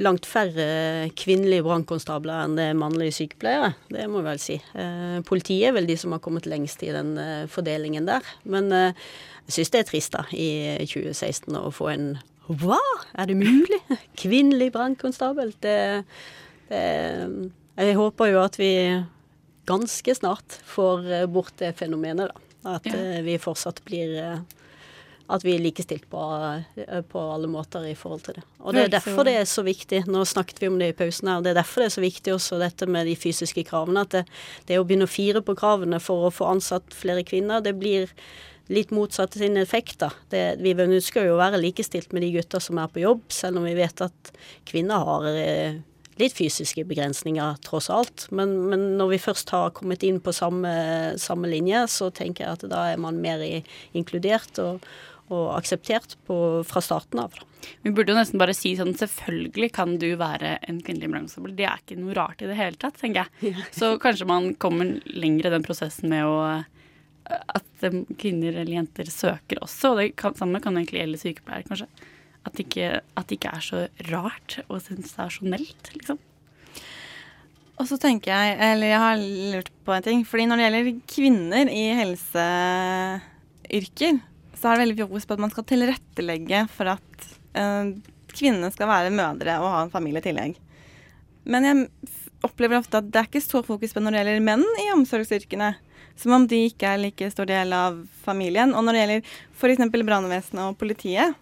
langt 0.00 0.24
færre 0.28 1.10
kvinnelige 1.18 1.64
brannkonstabler 1.66 2.44
enn 2.46 2.56
det 2.58 2.66
er 2.70 2.78
mannlige 2.78 3.12
sykepleiere. 3.18 3.74
Det 3.92 4.06
må 4.08 4.22
vi 4.22 4.30
vel 4.30 4.40
si. 4.42 4.56
Eh, 4.74 5.18
politiet 5.28 5.68
er 5.68 5.76
vel 5.76 5.88
de 5.90 5.96
som 6.00 6.14
har 6.14 6.22
kommet 6.24 6.48
lengst 6.48 6.82
i 6.86 6.92
den 6.94 7.12
eh, 7.20 7.44
fordelingen 7.52 8.08
der. 8.08 8.24
Men 8.48 8.72
eh, 8.72 8.96
jeg 9.50 9.58
syns 9.58 9.72
det 9.74 9.82
er 9.82 9.88
trist 9.90 10.16
da, 10.16 10.24
i 10.32 10.48
2016 10.88 11.56
å 11.60 11.68
få 11.74 11.90
en 11.92 12.10
Hva, 12.50 12.80
er 13.14 13.28
det 13.30 13.36
mulig? 13.38 13.80
Kvinnelig 14.22 14.70
brannkonstabel? 14.74 15.52
Det, 15.62 15.76
det 16.70 16.84
Jeg 17.80 17.98
håper 17.98 18.32
jo 18.32 18.40
at 18.42 18.56
vi 18.58 18.72
ganske 19.70 20.14
snart 20.16 20.56
får 20.66 21.26
bort 21.30 21.52
det 21.60 21.74
fenomenet, 21.78 22.32
da. 22.32 22.46
At 22.76 22.88
Ja. 22.90 23.20
vi 23.24 23.38
fortsatt 23.40 23.78
blir 23.86 24.42
at 25.30 25.44
vi 25.46 25.54
er 25.54 25.62
likestilt 25.62 26.08
på, 26.10 26.20
eh, 26.76 27.00
på 27.06 27.22
alle 27.34 27.48
måter 27.50 27.86
i 27.86 27.94
forhold 27.98 28.24
til 28.26 28.38
det. 28.38 28.44
Og 28.60 28.74
det 28.74 28.84
er 28.84 28.92
derfor 28.96 29.24
det 29.26 29.36
er 29.38 29.48
så 29.48 29.64
viktig. 29.66 30.02
Nå 30.10 30.24
snakket 30.28 30.60
vi 30.62 30.70
om 30.70 30.78
det 30.80 30.90
i 30.90 30.98
pausen 30.98 31.30
her. 31.30 31.42
Det 31.44 31.52
er 31.52 31.60
derfor 31.62 31.84
det 31.84 31.90
er 31.90 31.96
så 31.96 32.04
viktig 32.04 32.34
også 32.34 32.60
dette 32.60 32.88
med 32.90 33.06
de 33.08 33.16
fysiske 33.18 33.64
kravene. 33.68 34.04
At 34.06 34.16
det, 34.16 34.24
det 34.68 34.80
å 34.80 34.86
begynne 34.86 35.08
å 35.08 35.10
fire 35.10 35.42
på 35.46 35.56
kravene 35.58 36.00
for 36.02 36.28
å 36.28 36.34
få 36.34 36.50
ansatt 36.50 36.96
flere 36.96 37.24
kvinner, 37.26 37.62
det 37.64 37.76
blir 37.78 38.10
litt 38.70 38.92
motsatt 38.94 39.34
sin 39.34 39.58
effekt, 39.58 39.98
da. 40.02 40.12
Det, 40.30 40.42
vi 40.62 40.74
ønsker 40.74 41.26
jo 41.26 41.34
å 41.34 41.40
være 41.40 41.58
likestilt 41.58 42.12
med 42.14 42.22
de 42.22 42.34
gutta 42.36 42.60
som 42.62 42.78
er 42.78 42.90
på 42.90 43.02
jobb, 43.02 43.24
selv 43.34 43.58
om 43.58 43.66
vi 43.66 43.74
vet 43.78 44.04
at 44.06 44.34
kvinner 44.68 45.06
har 45.08 45.26
eh, 45.32 45.80
litt 46.20 46.36
fysiske 46.36 46.84
begrensninger, 46.86 47.58
tross 47.66 47.90
alt. 47.90 48.28
Men, 48.34 48.54
men 48.70 48.84
når 49.00 49.14
vi 49.14 49.22
først 49.24 49.50
har 49.54 49.74
kommet 49.76 50.04
inn 50.06 50.20
på 50.22 50.34
samme, 50.36 50.72
samme 51.20 51.50
linje, 51.50 51.82
så 51.90 52.10
tenker 52.14 52.46
jeg 52.46 52.58
at 52.58 52.66
da 52.70 52.84
er 52.92 53.00
man 53.02 53.18
mer 53.22 53.42
inkludert 53.96 54.60
og, 54.62 54.84
og 55.30 55.54
akseptert 55.56 56.16
på, 56.26 56.36
fra 56.66 56.82
starten 56.84 57.22
av. 57.22 57.38
Vi 57.84 57.92
burde 57.94 58.12
jo 58.12 58.18
nesten 58.18 58.40
bare 58.40 58.56
si 58.56 58.72
sånn 58.78 58.94
selvfølgelig 58.98 59.70
kan 59.76 59.96
du 60.00 60.08
være 60.18 60.56
en 60.68 60.80
kvinnelig 60.82 61.10
brannkonstabel. 61.12 61.54
Det 61.58 61.66
er 61.68 61.82
ikke 61.82 61.98
noe 62.00 62.16
rart 62.16 62.42
i 62.42 62.48
det 62.50 62.58
hele 62.58 62.80
tatt, 62.80 62.98
tenker 63.00 63.26
jeg. 63.26 63.54
Så 63.76 63.94
kanskje 64.02 64.28
man 64.28 64.52
kommer 64.60 64.98
lenger 65.06 65.48
i 65.48 65.54
den 65.54 65.66
prosessen 65.66 66.10
med 66.12 66.26
å 66.26 66.36
at 67.30 67.84
kvinner 68.18 68.56
eller 68.56 68.72
jenter 68.74 69.10
søker 69.12 69.60
også. 69.64 69.92
Og 69.92 69.96
det 70.00 70.06
kan, 70.20 70.34
samme 70.38 70.60
kan 70.62 70.76
egentlig 70.78 71.00
gjelde 71.04 71.22
sykepleiere, 71.22 71.68
kanskje. 71.68 71.88
At 72.40 72.52
det 72.56 72.62
ikke, 72.66 72.88
at 73.20 73.28
det 73.28 73.36
ikke 73.36 73.54
er 73.56 73.64
så 73.64 73.78
rart 74.08 74.50
og 74.66 74.78
sensasjonelt, 74.82 75.84
liksom. 75.96 76.18
Og 77.80 77.84
så 77.88 77.96
tenker 78.00 78.28
jeg, 78.32 78.46
eller 78.60 78.88
jeg 78.90 79.00
har 79.00 79.16
lurt 79.54 79.70
på 79.86 79.90
en 79.94 80.04
ting. 80.04 80.20
fordi 80.28 80.44
når 80.48 80.56
det 80.56 80.64
gjelder 80.66 80.88
kvinner 81.14 81.64
i 81.72 81.84
helseyrker, 81.96 83.24
så 84.60 84.68
er 84.68 84.76
det 84.76 84.84
veldig 84.84 85.04
fokus 85.06 85.26
på 85.26 85.36
at 85.36 85.42
man 85.42 85.52
skal 85.52 85.66
tilrettelegge 85.68 86.64
for 86.72 86.92
at 86.92 87.28
eh, 87.56 87.92
kvinnene 88.30 88.70
skal 88.74 88.90
være 88.90 89.12
mødre 89.14 89.56
og 89.62 89.72
ha 89.72 89.84
en 89.86 89.92
familie 89.92 90.20
i 90.20 90.26
tillegg. 90.26 90.58
Men 91.48 91.66
jeg 91.66 91.86
opplever 92.44 92.80
ofte 92.80 93.00
at 93.00 93.08
det 93.08 93.20
er 93.20 93.28
ikke 93.28 93.42
så 93.44 93.62
fokus 93.64 93.94
på 93.94 94.02
når 94.02 94.14
det 94.14 94.20
gjelder 94.20 94.44
menn 94.44 94.66
i 94.84 94.90
omsorgsyrkene. 94.94 95.74
Som 96.20 96.34
om 96.36 96.44
de 96.48 96.66
ikke 96.68 96.88
er 96.90 97.00
like 97.00 97.30
stor 97.32 97.48
del 97.48 97.72
av 97.72 98.02
familien. 98.26 98.74
Og 98.76 98.84
når 98.84 98.96
det 98.96 99.04
gjelder 99.04 99.30
f.eks. 99.56 99.86
brannvesenet 99.94 100.66
og 100.66 100.76
politiet, 100.80 101.38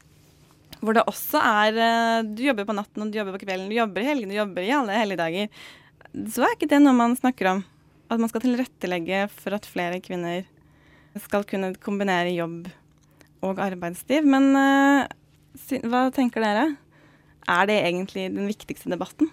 hvor 0.78 0.94
det 0.94 1.02
også 1.10 1.40
er 1.42 1.78
eh, 1.82 2.26
Du 2.28 2.44
jobber 2.44 2.68
på 2.68 2.76
natten 2.76 3.02
og 3.02 3.10
du 3.10 3.18
jobber 3.18 3.34
på 3.34 3.42
kvelden, 3.42 3.66
du 3.66 3.74
jobber 3.74 4.04
i 4.04 4.10
helgene, 4.12 4.30
du 4.30 4.38
jobber 4.38 4.62
i 4.62 4.74
alle 4.76 5.00
helligdager. 5.00 5.64
Så 6.30 6.44
er 6.46 6.54
ikke 6.54 6.70
det 6.70 6.78
noe 6.84 6.94
man 6.94 7.18
snakker 7.18 7.50
om. 7.56 7.64
At 8.08 8.22
man 8.22 8.30
skal 8.30 8.44
tilrettelegge 8.44 9.26
for 9.32 9.56
at 9.58 9.66
flere 9.68 9.98
kvinner 10.04 10.46
skal 11.18 11.42
kunne 11.48 11.72
kombinere 11.82 12.30
jobb 12.36 12.68
og 13.44 13.60
arbeidsliv. 13.62 14.26
Men 14.28 14.50
eh, 14.58 15.82
hva 15.88 16.06
tenker 16.14 16.44
dere? 16.44 16.70
Er 17.48 17.68
det 17.68 17.78
egentlig 17.80 18.28
den 18.34 18.48
viktigste 18.50 18.92
debatten? 18.92 19.30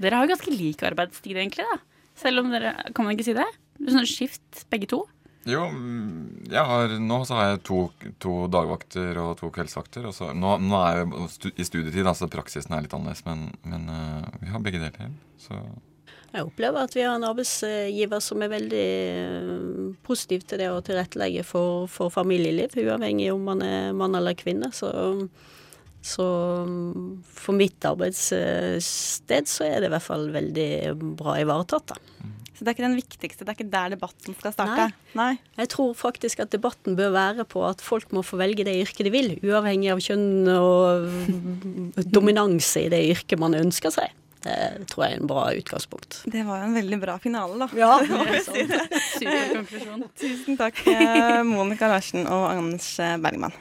Dere 0.00 0.18
har 0.18 0.26
jo 0.26 0.34
ganske 0.34 0.54
lik 0.54 0.82
arbeidstid, 0.86 1.36
egentlig. 1.36 1.66
da. 1.70 1.78
Selv 2.18 2.42
om 2.42 2.50
dere 2.50 2.74
Kan 2.94 3.06
man 3.06 3.14
ikke 3.14 3.28
si 3.28 3.36
det? 3.36 3.46
Sånn 3.84 4.06
skift, 4.08 4.64
begge 4.70 4.90
to. 4.90 5.04
Jo, 5.44 5.66
mm, 5.68 6.48
jeg 6.48 6.64
har, 6.64 6.92
nå 7.04 7.18
så 7.28 7.36
har 7.36 7.48
jeg 7.50 7.64
to, 7.68 7.80
to 8.22 8.34
dagvakter 8.48 9.18
og 9.20 9.34
to 9.40 9.50
kveldsvakter. 9.52 10.06
Og 10.08 10.14
så, 10.16 10.30
nå, 10.32 10.56
nå 10.64 10.78
er 10.80 11.02
jeg 11.02 11.52
i 11.60 11.66
studietid, 11.68 12.06
altså 12.06 12.30
praksisen 12.32 12.72
er 12.74 12.86
litt 12.86 12.94
annerledes, 12.96 13.24
men, 13.28 13.50
men 13.68 13.90
eh, 13.92 14.30
vi 14.40 14.52
har 14.54 14.64
begge 14.64 14.80
deler. 14.80 15.12
Så 15.42 15.58
Jeg 16.34 16.48
opplever 16.48 16.82
at 16.82 16.94
vi 16.96 17.04
har 17.06 17.14
en 17.14 17.26
arbeidsgiver 17.28 18.22
som 18.24 18.42
er 18.42 18.50
veldig 18.50 18.86
eh, 19.14 19.50
positiv 20.02 20.42
til 20.48 20.58
det 20.64 20.70
å 20.72 20.80
tilrettelegge 20.82 21.44
for, 21.46 21.84
for 21.90 22.10
familieliv, 22.10 22.74
uavhengig 22.74 23.28
om 23.30 23.44
man 23.46 23.62
er 23.62 23.92
mann 23.94 24.18
eller 24.18 24.34
kvinne. 24.34 24.72
Så, 24.74 24.90
så 26.02 26.26
for 27.38 27.54
mitt 27.54 27.86
arbeidssted 27.86 29.46
så 29.50 29.68
er 29.68 29.78
det 29.78 29.92
i 29.92 29.94
hvert 29.94 30.08
fall 30.08 30.26
veldig 30.34 30.70
bra 31.20 31.38
ivaretatt, 31.44 31.94
da. 31.94 32.32
Så 32.54 32.62
det 32.62 32.70
er 32.70 32.76
ikke 32.76 32.84
den 32.84 32.98
viktigste, 32.98 33.42
det 33.42 33.50
er 33.50 33.56
ikke 33.56 33.70
der 33.70 33.94
debatten 33.96 34.36
skal 34.38 34.52
starte? 34.54 34.88
Nei. 35.18 35.32
Jeg 35.58 35.70
tror 35.72 35.94
faktisk 35.98 36.42
at 36.44 36.52
debatten 36.54 36.94
bør 36.98 37.14
være 37.14 37.46
på 37.50 37.64
at 37.66 37.82
folk 37.82 38.10
må 38.14 38.22
få 38.26 38.38
velge 38.38 38.66
det 38.66 38.76
yrket 38.82 39.06
de 39.08 39.14
vil, 39.14 39.32
uavhengig 39.42 39.90
av 39.90 40.02
kjønn 40.02 40.50
og 40.54 42.04
dominanse 42.14 42.86
i 42.86 42.92
det 42.94 43.02
yrket 43.10 43.42
man 43.42 43.58
ønsker 43.58 43.94
seg. 43.94 44.14
Det 44.44 44.86
tror 44.92 45.06
jeg 45.06 45.16
er 45.16 45.20
en 45.22 45.28
bra 45.30 45.44
utgangspunkt. 45.56 46.18
Det 46.28 46.42
var 46.44 46.60
jo 46.60 46.66
en 46.68 46.74
veldig 46.76 46.98
bra 47.00 47.14
finale, 47.22 47.56
da. 47.64 47.68
Ja, 47.80 47.94
Det 48.04 48.10
var 48.12 48.32
sånn. 48.44 48.58
si 48.58 48.66
det. 48.68 48.82
Superkonklusjon. 49.14 50.04
Tusen 50.20 50.58
takk, 50.60 50.82
eh, 50.92 51.40
Monica 51.48 51.88
Larsen 51.88 52.28
og 52.28 52.50
Anders 52.52 52.90
Bergman. 53.24 53.56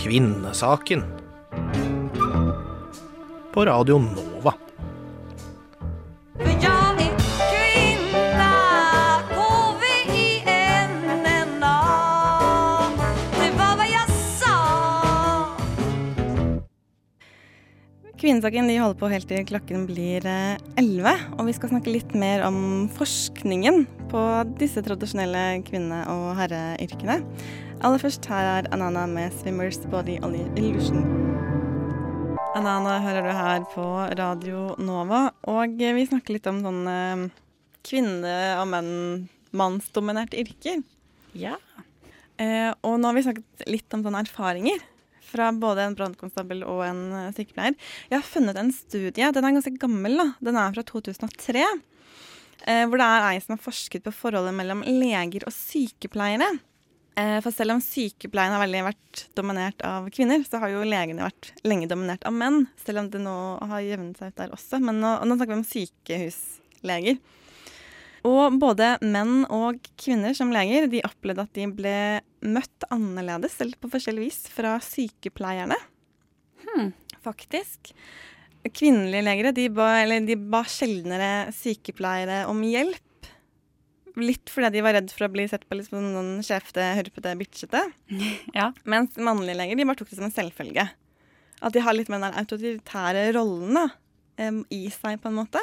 Kvinnesaken. 0.00 1.04
På 3.52 3.64
Radio 3.64 3.98
Nova. 3.98 4.29
Kvinnesaken 18.30 18.68
de 18.70 18.76
holder 18.78 18.94
på 18.94 19.08
helt 19.10 19.26
til 19.26 19.40
klokken 19.42 19.88
blir 19.88 20.22
elleve. 20.22 21.16
11, 21.18 21.22
og 21.34 21.48
vi 21.48 21.54
skal 21.56 21.70
snakke 21.72 21.90
litt 21.90 22.12
mer 22.14 22.44
om 22.46 22.84
forskningen 22.94 23.80
på 24.12 24.20
disse 24.60 24.84
tradisjonelle 24.86 25.64
kvinne- 25.66 26.04
og 26.12 26.38
herreyrkene. 26.38 27.16
Aller 27.82 27.98
først 27.98 28.28
her 28.30 28.46
er 28.52 28.68
Anana 28.70 29.02
med 29.10 29.34
'Swimmers 29.34 29.82
Body 29.90 30.20
Illusion'. 30.22 31.02
Anana 32.54 33.00
hører 33.02 33.26
du 33.26 33.32
her 33.34 33.66
på 33.74 33.88
Radio 34.14 34.76
Nova, 34.78 35.32
og 35.42 35.74
vi 35.74 36.06
snakker 36.06 36.30
litt 36.30 36.46
om 36.46 36.62
sånne 36.62 37.32
kvinne- 37.82 38.60
og 38.62 38.68
menn, 38.68 39.28
mannsdominerte 39.50 40.38
yrker. 40.38 40.84
Ja. 41.34 41.56
Eh, 42.38 42.70
og 42.84 43.00
nå 43.00 43.06
har 43.10 43.14
vi 43.14 43.26
snakket 43.26 43.66
litt 43.66 43.92
om 43.92 44.04
sånne 44.04 44.22
erfaringer 44.22 44.78
fra 45.30 45.50
både 45.56 45.86
en 45.86 45.96
brannkonstabel 45.98 46.64
og 46.68 46.82
en 46.86 47.04
eh, 47.16 47.30
sykepleier. 47.36 47.76
Jeg 48.10 48.18
har 48.18 48.26
funnet 48.26 48.58
en 48.60 48.72
studie, 48.74 49.30
den 49.34 49.46
er 49.46 49.56
ganske 49.56 49.76
gammel, 49.80 50.18
da. 50.20 50.26
Den 50.50 50.58
er 50.60 50.74
fra 50.76 50.86
2003. 50.90 51.66
Eh, 52.68 52.82
hvor 52.88 53.00
det 53.00 53.06
er 53.06 53.28
ei 53.30 53.38
som 53.40 53.56
har 53.56 53.62
forsket 53.64 54.04
på 54.04 54.12
forholdet 54.12 54.56
mellom 54.56 54.82
leger 54.84 55.46
og 55.48 55.54
sykepleiere. 55.56 56.50
Eh, 57.18 57.38
for 57.44 57.52
selv 57.54 57.74
om 57.74 57.82
sykepleien 57.84 58.54
har 58.54 58.62
veldig 58.62 58.84
vært 58.86 59.24
dominert 59.38 59.82
av 59.86 60.06
kvinner, 60.14 60.44
så 60.46 60.60
har 60.62 60.72
jo 60.72 60.86
legene 60.86 61.26
vært 61.26 61.52
lenge 61.66 61.88
dominert 61.90 62.24
av 62.28 62.36
menn. 62.36 62.64
Selv 62.80 63.02
om 63.02 63.10
det 63.12 63.22
nå 63.24 63.36
har 63.72 63.84
jevnet 63.84 64.20
seg 64.20 64.32
ut 64.32 64.40
der 64.40 64.54
også. 64.56 64.80
Men 64.84 65.02
nå, 65.02 65.16
nå 65.24 65.36
snakker 65.36 65.54
vi 65.54 65.60
om 65.60 65.68
sykehusleger. 65.72 67.20
Og 68.28 68.56
både 68.60 68.94
menn 69.00 69.44
og 69.48 69.78
kvinner 70.00 70.34
som 70.36 70.52
leger 70.52 70.88
de 70.92 71.00
opplevde 71.06 71.46
at 71.46 71.54
de 71.56 71.68
ble 71.72 71.94
møtt 72.44 72.88
annerledes 72.92 73.56
eller 73.62 73.80
på 73.80 73.90
forskjellig 73.92 74.26
vis 74.26 74.40
fra 74.52 74.74
sykepleierne. 74.84 75.78
Faktisk. 77.24 77.92
Kvinnelige 78.76 79.24
legere 79.24 79.54
de 79.56 79.68
ba, 79.72 79.92
eller 80.02 80.24
de 80.28 80.36
ba 80.36 80.60
sjeldnere 80.68 81.30
sykepleiere 81.56 82.42
om 82.50 82.60
hjelp. 82.64 83.30
Litt 84.20 84.50
fordi 84.52 84.72
de 84.74 84.84
var 84.84 84.96
redd 84.98 85.12
for 85.14 85.28
å 85.28 85.32
bli 85.32 85.46
sett 85.48 85.64
på 85.68 85.78
litt 85.78 85.88
som 85.88 86.04
noen 86.04 86.42
sjefete, 86.44 86.90
hørpete, 86.98 87.36
bitchete. 87.40 87.84
Ja. 88.58 88.70
Mens 88.84 89.16
mannlige 89.16 89.56
leger 89.62 89.80
de 89.80 89.86
bare 89.88 90.00
tok 90.00 90.12
det 90.12 90.18
som 90.20 90.28
en 90.28 90.34
selvfølge. 90.34 90.90
At 91.60 91.76
de 91.76 91.84
har 91.84 91.96
litt 91.96 92.08
mer 92.12 92.22
den 92.24 92.36
autoritære 92.40 93.30
rollen 93.36 93.76
da, 93.76 93.86
i 94.72 94.86
seg, 94.92 95.20
på 95.20 95.28
en 95.28 95.38
måte. 95.42 95.60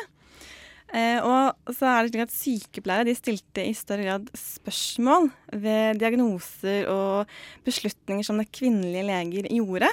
Eh, 0.95 1.19
og 1.19 1.73
så 1.76 1.89
er 1.89 2.06
det 2.06 2.13
slik 2.13 2.23
at 2.23 2.32
Sykepleiere 2.34 3.15
stilte 3.17 3.65
i 3.67 3.73
større 3.76 4.06
grad 4.06 4.30
spørsmål 4.39 5.28
ved 5.60 6.00
diagnoser 6.00 6.88
og 6.91 7.34
beslutninger 7.67 8.23
som 8.23 8.39
det 8.39 8.47
kvinnelige 8.56 9.08
leger 9.10 9.50
gjorde. 9.52 9.91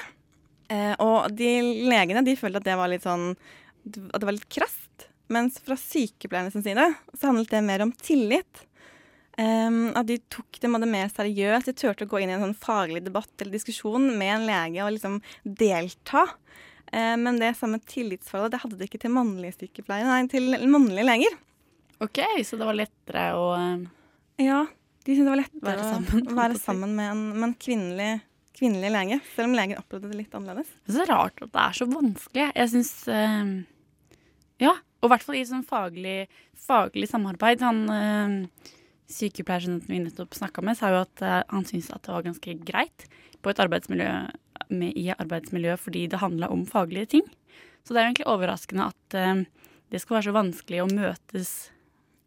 Eh, 0.71 0.93
og 1.03 1.35
de 1.35 1.51
legene 1.91 2.23
de 2.25 2.37
følte 2.39 2.63
at 2.63 2.69
det 2.69 2.77
var 2.79 2.89
litt 2.89 3.03
sånn 3.05 3.35
At 3.85 4.17
det 4.17 4.25
var 4.25 4.33
litt 4.33 4.47
krast. 4.49 5.09
Mens 5.29 5.59
fra 5.61 5.75
sykepleiernes 5.77 6.55
side 6.65 6.87
så 7.13 7.27
handlet 7.27 7.51
det 7.53 7.65
mer 7.65 7.83
om 7.85 7.91
tillit. 7.93 8.63
Um, 9.35 9.89
at 9.99 10.07
de 10.07 10.15
tok 10.31 10.61
det 10.63 10.69
mer 10.71 11.09
seriøst. 11.11 11.67
De 11.67 11.75
turte 11.75 12.07
å 12.07 12.09
gå 12.09 12.21
inn 12.23 12.31
i 12.31 12.35
en 12.37 12.45
sånn 12.45 12.57
faglig 12.57 13.03
debatt 13.03 13.33
eller 13.41 13.57
diskusjon 13.57 14.13
med 14.15 14.31
en 14.31 14.45
lege 14.47 14.85
og 14.85 14.95
liksom 14.95 15.19
delta. 15.43 16.23
Uh, 16.91 17.15
men 17.21 17.41
det 17.41 17.55
samme 17.59 17.79
tillitsforholdet 17.83 18.55
det 18.55 18.61
hadde 18.63 18.79
de 18.79 18.87
ikke 18.87 19.01
til 19.01 19.13
mannlige 19.15 19.57
sykepleiere, 19.57 20.07
nei, 20.09 20.29
til 20.31 20.55
mannlige 20.71 21.07
leger. 21.07 21.37
OK, 22.03 22.21
så 22.43 22.59
det 22.59 22.67
var 22.67 22.77
lettere 22.77 23.27
å 23.39 23.45
uh, 23.55 23.85
Ja, 24.41 24.65
de 25.05 25.13
syntes 25.13 25.25
det 25.25 25.31
var 25.31 25.41
lettere 25.43 25.67
Være 25.69 25.89
sammen, 25.91 26.25
å 26.25 26.37
være 26.39 26.57
sammen 26.59 26.95
med 26.97 27.11
en, 27.11 27.25
med 27.35 27.47
en 27.49 27.59
kvinnelig, 27.61 28.09
kvinnelig 28.57 28.91
lege. 28.95 29.19
Selv 29.35 29.51
om 29.51 29.57
legen 29.59 29.79
opplevde 29.79 30.11
det 30.11 30.23
litt 30.23 30.37
annerledes. 30.37 30.71
Det 30.83 30.95
er 30.95 31.01
så 31.01 31.07
rart 31.11 31.43
at 31.45 31.53
det 31.53 31.63
er 31.63 31.77
så 31.77 31.87
vanskelig. 31.91 32.47
Jeg 32.49 32.71
syns 32.73 32.93
øh, 33.13 33.51
Ja, 34.63 34.73
og 34.73 35.07
i 35.07 35.13
hvert 35.13 35.27
fall 35.27 35.37
i 35.37 35.45
sånn 35.45 35.67
faglig, 35.67 36.15
faglig 36.65 37.11
samarbeid. 37.11 37.61
Han 37.61 37.83
øh, 37.93 38.73
sykepleieren 39.11 39.83
vi 39.85 40.01
nettopp 40.01 40.33
snakka 40.37 40.63
med, 40.65 40.79
sa 40.79 40.89
jo 40.93 41.03
at 41.03 41.21
øh, 41.21 41.41
han 41.51 41.67
syntes 41.69 41.91
at 41.93 42.01
det 42.07 42.15
var 42.15 42.25
ganske 42.25 42.57
greit 42.65 43.07
på 43.45 43.53
et 43.53 43.61
arbeidsmiljø 43.61 44.09
med, 44.69 44.93
i 44.97 45.09
arbeidsmiljø 45.15 45.75
fordi 45.81 46.07
det 46.11 46.21
handla 46.21 46.49
om 46.53 46.65
faglige 46.69 47.09
ting. 47.17 47.27
Så 47.85 47.93
det 47.93 47.99
er 48.01 48.05
jo 48.05 48.09
egentlig 48.13 48.31
overraskende 48.33 48.89
at 48.89 49.17
uh, 49.19 49.45
det 49.93 50.01
skal 50.01 50.17
være 50.17 50.27
så 50.29 50.35
vanskelig 50.35 50.83
å 50.83 50.89
møtes 50.91 51.53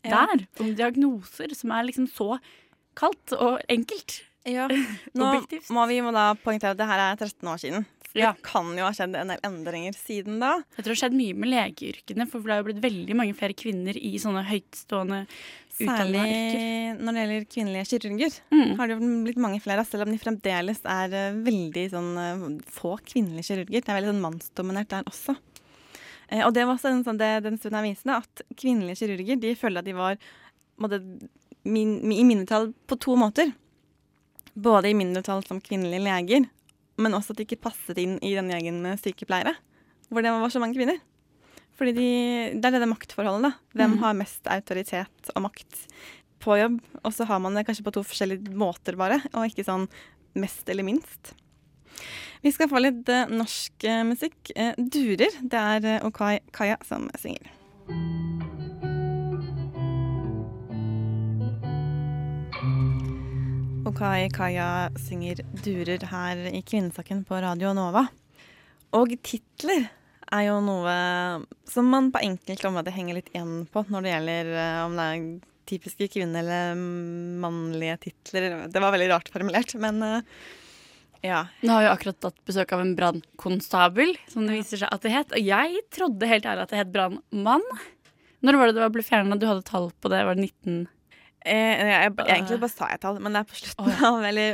Ja. 0.07 0.25
der. 0.27 0.47
Om 0.63 0.75
diagnoser 0.79 1.55
som 1.59 1.73
er 1.75 1.89
liksom 1.89 2.07
så 2.09 2.39
kaldt 2.99 3.35
og 3.37 3.59
enkelt. 3.69 4.23
Ja. 4.47 4.69
Nå 5.19 5.33
må 5.75 5.87
vi 5.91 6.01
må 6.05 6.13
da 6.15 6.31
poengtere 6.39 6.73
at 6.77 6.79
det 6.81 6.87
her 6.89 7.03
er 7.11 7.17
13 7.19 7.49
år 7.51 7.59
siden. 7.61 7.87
Det 8.15 8.23
Ja. 8.23 8.33
kan 8.43 8.71
jo 8.79 8.87
ha 8.87 8.91
skjedd 8.97 9.15
en 9.19 9.29
del 9.35 9.43
endringer 9.45 9.93
siden 9.95 10.39
da. 10.41 10.55
Jeg 10.79 10.85
tror 10.85 10.89
det 10.89 10.95
har 10.95 11.01
skjedd 11.03 11.17
mye 11.19 11.35
med 11.37 11.51
legeyrkene, 11.53 12.25
for 12.31 12.41
det 12.41 12.55
har 12.55 12.63
jo 12.63 12.69
blitt 12.71 12.81
veldig 12.83 13.17
mange 13.19 13.35
flere 13.37 13.55
kvinner 13.59 13.99
i 14.01 14.15
sånne 14.23 14.47
høytstående. 14.49 15.27
Særlig 15.79 16.23
når 16.99 17.15
det 17.15 17.23
gjelder 17.23 17.45
kvinnelige 17.55 17.89
kirurger, 17.93 18.39
Mm. 18.51 18.77
har 18.79 18.89
det 18.89 18.97
blitt 19.25 19.37
mange 19.39 19.61
flere, 19.63 19.85
selv 19.87 20.03
om 20.07 20.11
de 20.11 20.19
fremdeles 20.19 20.81
er 20.85 21.13
eh, 21.15 21.37
veldig 21.47 21.85
sånn 21.93 22.11
eh, 22.19 22.63
få 22.67 22.97
kvinnelige 23.07 23.47
kirurger. 23.53 23.81
Det 23.85 23.89
er 23.89 24.01
veldig 24.01 24.11
sånn 24.15 24.25
mannsdominert 24.25 24.89
der 24.89 25.05
også. 25.05 25.37
Eh, 26.31 26.43
og 26.45 26.53
det 26.55 26.67
var 26.67 26.75
også 26.75 26.91
en 26.91 27.05
sånn, 27.05 27.19
det 27.21 27.43
den 27.45 27.59
studien 27.59 27.87
viste, 27.87 28.11
at 28.11 28.43
kvinnelige 28.57 28.99
kirurger 29.05 29.41
de 29.41 29.55
følte 29.55 29.79
at 29.79 29.85
de 29.85 29.93
var 29.95 30.19
måtte, 30.79 31.01
min, 31.65 31.99
i 32.13 32.25
mindretall 32.25 32.73
på 32.87 32.99
to 32.99 33.15
måter. 33.17 33.53
Både 34.59 34.91
i 34.91 34.95
mindretall 34.99 35.45
som 35.47 35.61
kvinnelige 35.61 36.03
leger, 36.03 36.49
men 36.99 37.13
også 37.15 37.31
at 37.31 37.39
de 37.39 37.47
ikke 37.47 37.63
passet 37.69 37.99
inn 38.03 38.19
i 38.27 38.35
den 38.35 38.51
gjengen 38.51 38.81
med 38.83 38.99
sykepleiere, 38.99 39.55
hvor 40.11 40.23
det 40.25 40.33
var 40.35 40.51
så 40.51 40.59
mange 40.63 40.75
kvinner. 40.75 40.99
Fordi 41.79 41.95
de, 41.95 42.11
Det 42.59 42.73
er 42.73 42.81
det 42.83 42.91
maktforholdet. 42.91 43.53
da. 43.53 43.53
Hvem 43.79 43.97
mm. 43.97 43.99
har 44.03 44.17
mest 44.19 44.47
autoritet 44.51 45.31
og 45.35 45.45
makt 45.47 45.85
på 46.43 46.59
jobb? 46.59 46.81
Og 47.05 47.13
så 47.15 47.25
har 47.25 47.39
man 47.39 47.55
det 47.55 47.67
kanskje 47.69 47.87
på 47.87 47.95
to 47.95 48.03
forskjellige 48.03 48.51
måter, 48.51 48.99
bare, 48.99 49.21
og 49.33 49.47
ikke 49.47 49.67
sånn 49.67 49.87
mest 50.39 50.69
eller 50.69 50.87
minst. 50.87 51.35
Vi 52.43 52.53
skal 52.55 52.69
få 52.71 52.83
litt 52.83 53.09
eh, 53.11 53.31
norsk 53.31 53.85
eh, 53.85 54.05
musikk. 54.07 54.37
Eh, 54.55 54.75
'Durer' 54.79 55.39
det 55.43 55.59
er 55.59 55.87
eh, 55.87 56.07
Okai 56.07 56.39
Kaya 56.55 56.79
som 56.87 57.09
synger. 57.19 57.51
Okai 63.89 64.29
Kaya 64.35 64.91
synger 64.99 65.43
'Durer' 65.63 66.07
her 66.13 66.47
i 66.53 66.63
Kvinnesaken 66.63 67.25
på 67.25 67.43
Radio 67.43 67.75
Nova. 67.75 68.07
Og 68.95 69.15
titler 69.23 69.89
er 70.35 70.47
jo 70.49 70.59
noe 70.65 70.95
som 71.69 71.89
man 71.91 72.11
på 72.15 72.23
enkelte 72.25 72.69
områder 72.69 72.95
henger 72.95 73.19
litt 73.19 73.31
igjen 73.33 73.63
på 73.73 73.85
når 73.89 74.05
det 74.05 74.15
gjelder 74.15 74.51
eh, 74.55 74.81
om 74.85 74.97
det 74.99 75.07
er 75.09 75.27
typiske 75.69 76.09
kvinne- 76.15 76.41
eller 76.41 76.79
mannlige 77.43 77.99
titler. 78.09 78.49
Det 78.73 78.83
var 78.83 78.95
veldig 78.95 79.11
rart 79.13 79.31
formulert, 79.33 79.75
men 79.81 80.03
eh, 80.05 80.39
ja. 81.27 81.45
Nå 81.61 81.75
har 81.75 81.85
vi 81.85 81.91
akkurat 81.93 82.21
tatt 82.23 82.39
besøk 82.49 82.73
av 82.77 82.85
en 82.85 82.95
brannkonstabel, 82.99 84.15
som 84.31 84.47
det 84.47 84.61
viser 84.61 84.85
seg 84.85 84.93
at 84.95 85.05
det 85.05 85.15
het. 85.15 85.35
Og 85.35 85.51
jeg 85.51 85.83
trodde 85.95 86.31
helt 86.31 86.47
ærlig 86.47 86.67
at 86.67 86.75
det 86.75 86.83
het 86.83 86.93
brannmann. 86.95 87.65
Når 88.45 88.61
var 88.61 88.71
det 88.71 88.79
det 88.79 88.93
ble 88.95 89.03
fjerna? 89.03 89.39
Du 89.39 89.49
hadde 89.49 89.67
tall 89.67 89.91
på 89.99 90.13
det? 90.13 90.23
Var 90.29 90.39
det 90.39 90.47
19? 90.47 90.87
Eh, 91.49 91.81
jeg, 91.89 92.11
jeg, 92.13 92.29
egentlig 92.35 92.59
bare 92.63 92.73
sa 92.75 92.85
jeg 92.93 93.01
tall, 93.03 93.17
men 93.25 93.33
det 93.35 93.41
er 93.41 93.47
på 93.49 93.57
slutten 93.59 93.89
av 94.09 94.15
Eller 94.29 94.49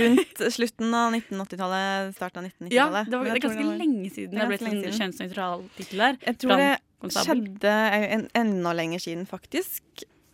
rundt 0.00 0.36
slutten 0.56 0.88
av 0.98 1.06
1980-tallet, 1.14 2.16
starten 2.16 2.38
av 2.42 2.48
1990-tallet. 2.50 2.74
Ja, 2.74 2.86
det 3.06 3.14
var 3.14 3.16
det 3.24 3.30
er 3.30 3.38
ganske 3.44 3.46
ganske 3.46 3.68
var- 3.70 3.78
lenge 3.82 4.08
siden 4.10 4.34
det 4.34 4.42
er 4.42 4.50
ble 4.50 4.58
en 4.58 4.66
lenge 4.66 4.82
sånn 4.90 4.98
kjønnsnøytral 5.00 5.60
tittel 5.78 5.98
der. 6.04 6.14
Jeg 6.26 6.34
tror 6.42 6.50
det 6.62 6.72
konstabel. 7.04 7.26
skjedde 7.30 7.72
en, 8.16 8.24
enda 8.42 8.70
lenger 8.76 9.00
siden, 9.06 9.24
faktisk. 9.30 9.82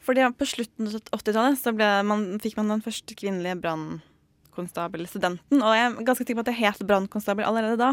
Fordi 0.02 0.20
på 0.34 0.44
slutten 0.50 0.82
av 0.88 0.92
80-tallet 1.20 1.56
så 1.60 1.70
man, 2.06 2.20
fikk 2.42 2.56
man 2.58 2.72
den 2.74 2.82
første 2.82 3.12
kvinnelige 3.14 3.54
brannkonstabelstudenten. 3.62 5.60
Og 5.62 5.72
jeg 5.76 5.84
er 5.86 5.92
ganske 6.02 6.24
sikker 6.24 6.34
på 6.40 6.44
at 6.46 6.50
det 6.50 6.58
het 6.58 6.82
brannkonstabel 6.88 7.44
allerede 7.46 7.78
da. 7.78 7.92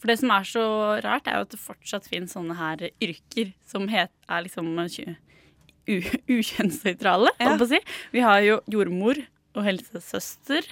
For 0.00 0.10
det 0.10 0.18
som 0.20 0.32
er 0.32 0.46
så 0.48 0.64
rart, 1.04 1.28
er 1.28 1.40
jo 1.40 1.46
at 1.46 1.54
det 1.54 1.60
fortsatt 1.60 2.08
finnes 2.08 2.34
sånne 2.36 2.56
her 2.58 2.84
yrker 3.04 3.52
som 3.68 3.88
het, 3.92 4.12
er 4.28 4.44
liksom 4.44 4.70
ukjønnsnøytrale, 6.38 7.32
Ja. 7.40 7.54
å 7.56 7.68
si. 7.68 7.80
Vi 8.12 8.20
har 8.24 8.40
jo 8.44 8.60
jordmor 8.70 9.20
og 9.56 9.64
helsesøster. 9.66 10.66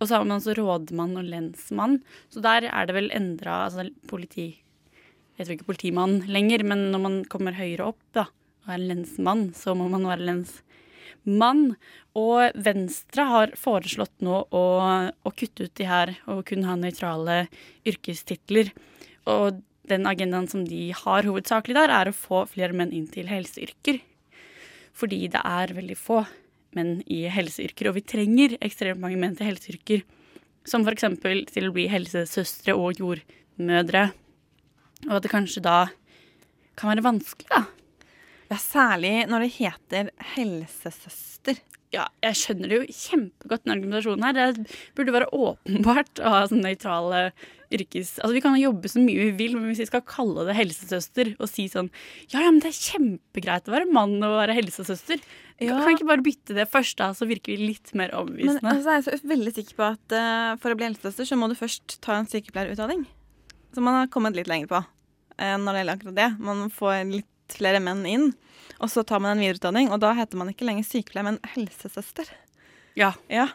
Og 0.00 0.08
så 0.08 0.18
har 0.18 0.24
man 0.26 0.36
også 0.40 0.54
rådmann 0.58 1.16
og 1.16 1.24
lensmann. 1.24 2.00
Så 2.28 2.42
der 2.44 2.66
er 2.68 2.86
det 2.88 2.94
vel 2.98 3.10
endra 3.16 3.62
altså 3.66 3.86
politi 4.10 4.56
Jeg 5.38 5.46
tror 5.46 5.54
ikke 5.56 5.68
politimann 5.68 6.14
lenger, 6.32 6.62
men 6.64 6.90
når 6.92 7.00
man 7.04 7.16
kommer 7.28 7.52
høyere 7.52 7.90
opp 7.92 7.98
da, 8.16 8.22
og 8.64 8.70
er 8.72 8.80
lensmann, 8.80 9.50
så 9.52 9.74
må 9.76 9.84
man 9.92 10.06
være 10.08 10.24
lensmann. 10.24 11.74
Og 12.16 12.56
Venstre 12.56 13.26
har 13.28 13.52
foreslått 13.60 14.14
nå 14.24 14.38
å, 14.48 14.62
å 15.12 15.32
kutte 15.36 15.66
ut 15.68 15.74
de 15.76 15.84
her 15.84 16.14
og 16.32 16.40
kun 16.48 16.64
ha 16.64 16.78
nøytrale 16.80 17.42
yrkestitler. 17.84 18.72
Og 19.28 19.60
den 19.92 20.08
agendaen 20.08 20.48
som 20.48 20.64
de 20.64 20.88
har 20.96 21.28
hovedsakelig 21.28 21.76
der, 21.76 21.92
er 21.92 22.08
å 22.10 22.16
få 22.16 22.46
flere 22.48 22.72
menn 22.72 22.94
inn 22.96 23.06
til 23.12 23.28
helseyrker. 23.28 24.00
Fordi 24.96 25.26
det 25.32 25.42
er 25.44 25.74
veldig 25.76 25.96
få 26.00 26.22
menn 26.76 26.98
i 27.12 27.24
helseyrker, 27.32 27.90
og 27.90 27.98
vi 27.98 28.04
trenger 28.08 28.56
ekstremt 28.64 29.00
mange 29.00 29.18
menn 29.20 29.36
til 29.36 29.50
helseyrker. 29.50 30.04
Som 30.66 30.84
f.eks. 30.86 31.06
til 31.52 31.68
å 31.68 31.74
bli 31.74 31.86
helsesøstre 31.92 32.74
og 32.74 32.98
jordmødre. 33.00 34.08
Og 35.06 35.14
at 35.18 35.26
det 35.26 35.32
kanskje 35.32 35.62
da 35.64 35.78
kan 36.76 36.92
være 36.92 37.06
vanskelig, 37.06 37.48
da. 37.52 37.62
Ja, 38.46 38.58
særlig 38.62 39.14
når 39.30 39.44
det 39.44 39.54
heter 39.56 40.10
helsesøster. 40.34 41.58
Ja, 41.94 42.08
jeg 42.22 42.38
skjønner 42.38 42.70
det 42.70 42.78
jo 42.78 42.96
kjempegodt, 42.98 43.64
den 43.64 43.74
argumentasjonen 43.76 44.26
her. 44.26 44.56
Det 44.58 44.96
burde 44.98 45.14
være 45.14 45.30
åpenbart 45.34 46.20
å 46.20 46.32
ha 46.34 46.42
sånn 46.50 46.64
nøytrale 46.66 47.30
yrkes... 47.74 48.16
Altså, 48.20 48.34
Vi 48.36 48.42
kan 48.44 48.56
jobbe 48.60 48.90
så 48.90 49.00
mye 49.02 49.26
vi 49.28 49.34
vil, 49.38 49.56
men 49.58 49.70
hvis 49.70 49.82
vi 49.84 49.88
skal 49.88 50.04
kalle 50.06 50.46
det 50.48 50.56
helsesøster 50.58 51.32
og 51.36 51.50
si 51.50 51.66
sånn 51.72 51.90
Ja, 52.32 52.42
ja, 52.44 52.50
men 52.50 52.60
det 52.62 52.70
er 52.70 52.78
kjempegreit 52.78 53.68
å 53.68 53.74
være 53.74 53.90
mann 53.90 54.16
og 54.20 54.38
være 54.40 54.56
helsesøster. 54.58 55.22
Ja. 55.58 55.78
Kan 55.78 55.88
vi 55.88 55.94
ikke 55.96 56.08
bare 56.10 56.24
bytte 56.24 56.56
det 56.56 56.68
først, 56.72 56.98
da, 57.00 57.10
så 57.16 57.28
virker 57.28 57.54
vi 57.54 57.70
litt 57.72 57.94
mer 57.96 58.12
Men 58.12 58.18
overbevisende? 58.20 58.74
altså, 58.74 58.96
jeg 58.96 59.04
er 59.04 59.22
så 59.22 59.30
veldig 59.32 59.54
sikker 59.56 59.78
på 59.78 59.86
at 59.88 60.16
uh, 60.16 60.50
for 60.62 60.74
å 60.74 60.78
bli 60.78 60.88
helsesøster, 60.90 61.30
så 61.30 61.38
må 61.40 61.48
du 61.50 61.56
først 61.58 61.98
ta 62.04 62.18
en 62.20 62.28
sykepleierutdanning. 62.30 63.06
Som 63.76 63.88
man 63.88 64.00
har 64.02 64.12
kommet 64.12 64.36
litt 64.38 64.50
lenger 64.50 64.70
på 64.72 64.82
uh, 64.82 65.56
når 65.60 65.70
det 65.70 65.80
gjelder 65.82 65.98
akkurat 65.98 66.18
det. 66.20 66.30
Man 66.44 66.66
får 66.72 66.98
litt 67.12 67.56
flere 67.56 67.80
menn 67.82 68.02
inn, 68.10 68.32
og 68.82 68.90
så 68.92 69.04
tar 69.06 69.22
man 69.22 69.36
en 69.36 69.44
videreutdanning, 69.44 69.92
og 69.94 70.02
da 70.02 70.10
heter 70.18 70.38
man 70.40 70.50
ikke 70.52 70.66
lenger 70.68 70.86
sykepleier, 70.88 71.28
men 71.30 71.40
helsesøster. 71.54 72.32
Ja. 72.98 73.12
Ja. 73.32 73.50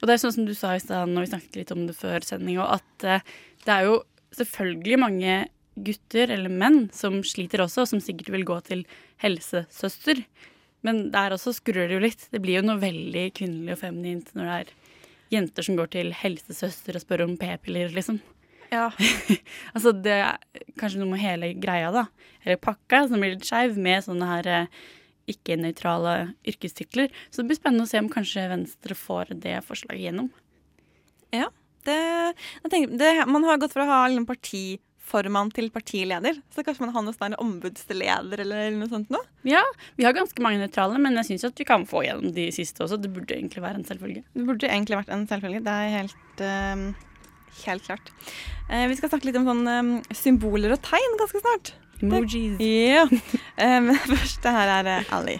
Og 0.00 0.08
det 0.08 0.14
er 0.14 0.22
sånn 0.22 0.34
som 0.36 0.48
du 0.48 0.54
sa 0.56 0.74
i 0.76 0.82
stad 0.82 1.10
når 1.10 1.26
vi 1.26 1.32
snakket 1.34 1.60
litt 1.60 1.74
om 1.74 1.84
det 1.88 1.96
før 1.98 2.26
sending, 2.26 2.60
at 2.62 3.06
eh, 3.06 3.24
det 3.64 3.74
er 3.74 3.88
jo 3.88 4.00
selvfølgelig 4.36 4.98
mange 5.02 5.36
gutter 5.76 6.32
eller 6.32 6.52
menn 6.52 6.86
som 6.96 7.18
sliter 7.26 7.62
også, 7.64 7.84
og 7.84 7.90
som 7.90 8.02
sikkert 8.02 8.32
vil 8.32 8.46
gå 8.48 8.58
til 8.66 8.84
helsesøster. 9.22 10.22
Men 10.86 11.08
der 11.12 11.34
også 11.34 11.54
skrur 11.56 11.84
det 11.84 11.96
jo 11.96 12.04
litt. 12.04 12.28
Det 12.32 12.40
blir 12.42 12.60
jo 12.60 12.66
noe 12.68 12.80
veldig 12.80 13.26
kvinnelig 13.36 13.76
og 13.76 13.82
feminint 13.82 14.32
når 14.36 14.48
det 14.48 14.56
er 14.56 14.72
jenter 15.34 15.66
som 15.66 15.76
går 15.78 15.90
til 15.92 16.12
helsesøster 16.14 16.96
og 16.96 17.02
spør 17.02 17.24
om 17.26 17.34
p-piller, 17.40 17.90
liksom. 17.94 18.20
Ja. 18.70 18.90
altså 19.74 19.92
det 19.94 20.14
er 20.14 20.38
kanskje 20.78 21.00
noe 21.02 21.12
med 21.14 21.22
hele 21.22 21.52
greia, 21.58 21.90
da. 21.94 22.06
Eller 22.44 22.60
pakka, 22.62 23.06
som 23.10 23.22
blir 23.22 23.34
litt 23.34 23.46
skeiv 23.46 23.78
med 23.80 24.04
sånne 24.06 24.30
her 24.30 24.50
eh, 24.52 24.84
ikke-nøytrale 25.30 26.16
yrkestitler. 26.46 27.12
Så 27.30 27.42
det 27.42 27.50
blir 27.50 27.60
spennende 27.60 27.86
å 27.86 27.90
se 27.90 28.02
om 28.02 28.10
kanskje 28.12 28.48
Venstre 28.52 28.96
får 28.98 29.36
det 29.42 29.58
forslaget 29.66 30.08
gjennom. 30.08 30.32
Ja. 31.34 31.50
Det, 31.86 32.00
tenker, 32.70 32.96
det, 32.98 33.12
man 33.30 33.46
har 33.46 33.60
gått 33.62 33.74
fra 33.76 33.84
å 33.84 33.90
ha 33.90 33.98
liksom, 34.10 34.26
partiformann 34.26 35.52
til 35.54 35.68
partileder, 35.70 36.40
så 36.50 36.64
kanskje 36.66 36.82
man 36.82 36.94
har 36.96 37.04
noe 37.06 37.14
sånn 37.14 37.36
ombudsleder 37.38 38.42
eller 38.42 38.74
noe 38.74 38.90
sånt 38.90 39.12
noe? 39.14 39.22
Ja, 39.46 39.62
vi 39.94 40.06
har 40.06 40.16
ganske 40.16 40.42
mange 40.42 40.58
nøytrale, 40.64 40.98
men 41.02 41.14
jeg 41.20 41.30
syns 41.30 41.46
at 41.46 41.62
vi 41.62 41.68
kan 41.68 41.86
få 41.86 42.02
gjennom 42.08 42.34
de 42.34 42.48
siste 42.54 42.82
også. 42.82 42.98
Det 42.98 43.12
burde 43.14 43.38
egentlig 43.38 43.62
være 43.62 43.78
en 43.82 43.86
selvfølge. 43.86 44.24
Det 44.34 44.46
burde 44.48 44.70
egentlig 44.70 44.98
vært 44.98 45.14
en 45.14 45.28
selvfølge. 45.30 45.62
Det 45.66 45.76
er 45.84 45.94
helt, 45.94 46.42
uh, 46.42 47.22
helt 47.62 47.86
klart. 47.86 48.12
Eh, 48.66 48.88
vi 48.90 48.98
skal 48.98 49.12
snakke 49.12 49.30
litt 49.30 49.38
om 49.38 49.46
sånn 49.46 49.66
eh, 49.70 50.14
symboler 50.18 50.74
og 50.74 50.82
tegn 50.82 51.20
ganske 51.22 51.42
snart. 51.44 51.76
Emojis. 52.00 52.60
Ja. 52.60 53.08
Eh, 53.56 53.80
men 53.80 53.96
først, 54.10 54.42
det 54.44 54.52
her 54.52 54.68
er 54.74 54.88
Ali. 54.88 55.06
Ally. 55.16 55.38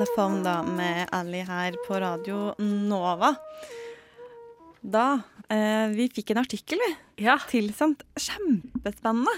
The 0.00 0.06
Phone 0.14 0.42
da 0.42 0.62
med 0.64 1.08
Ali 1.12 1.40
her 1.44 1.74
på 1.86 2.00
Radio 2.00 2.54
Nova. 2.58 3.34
Da 4.80 5.20
eh, 5.48 5.88
Vi 5.92 6.08
fikk 6.14 6.30
en 6.32 6.38
artikkel, 6.40 6.78
vi. 6.80 6.96
Ja. 7.26 7.38
Tilsendt. 7.50 8.02
Kjempespennende. 8.16 9.30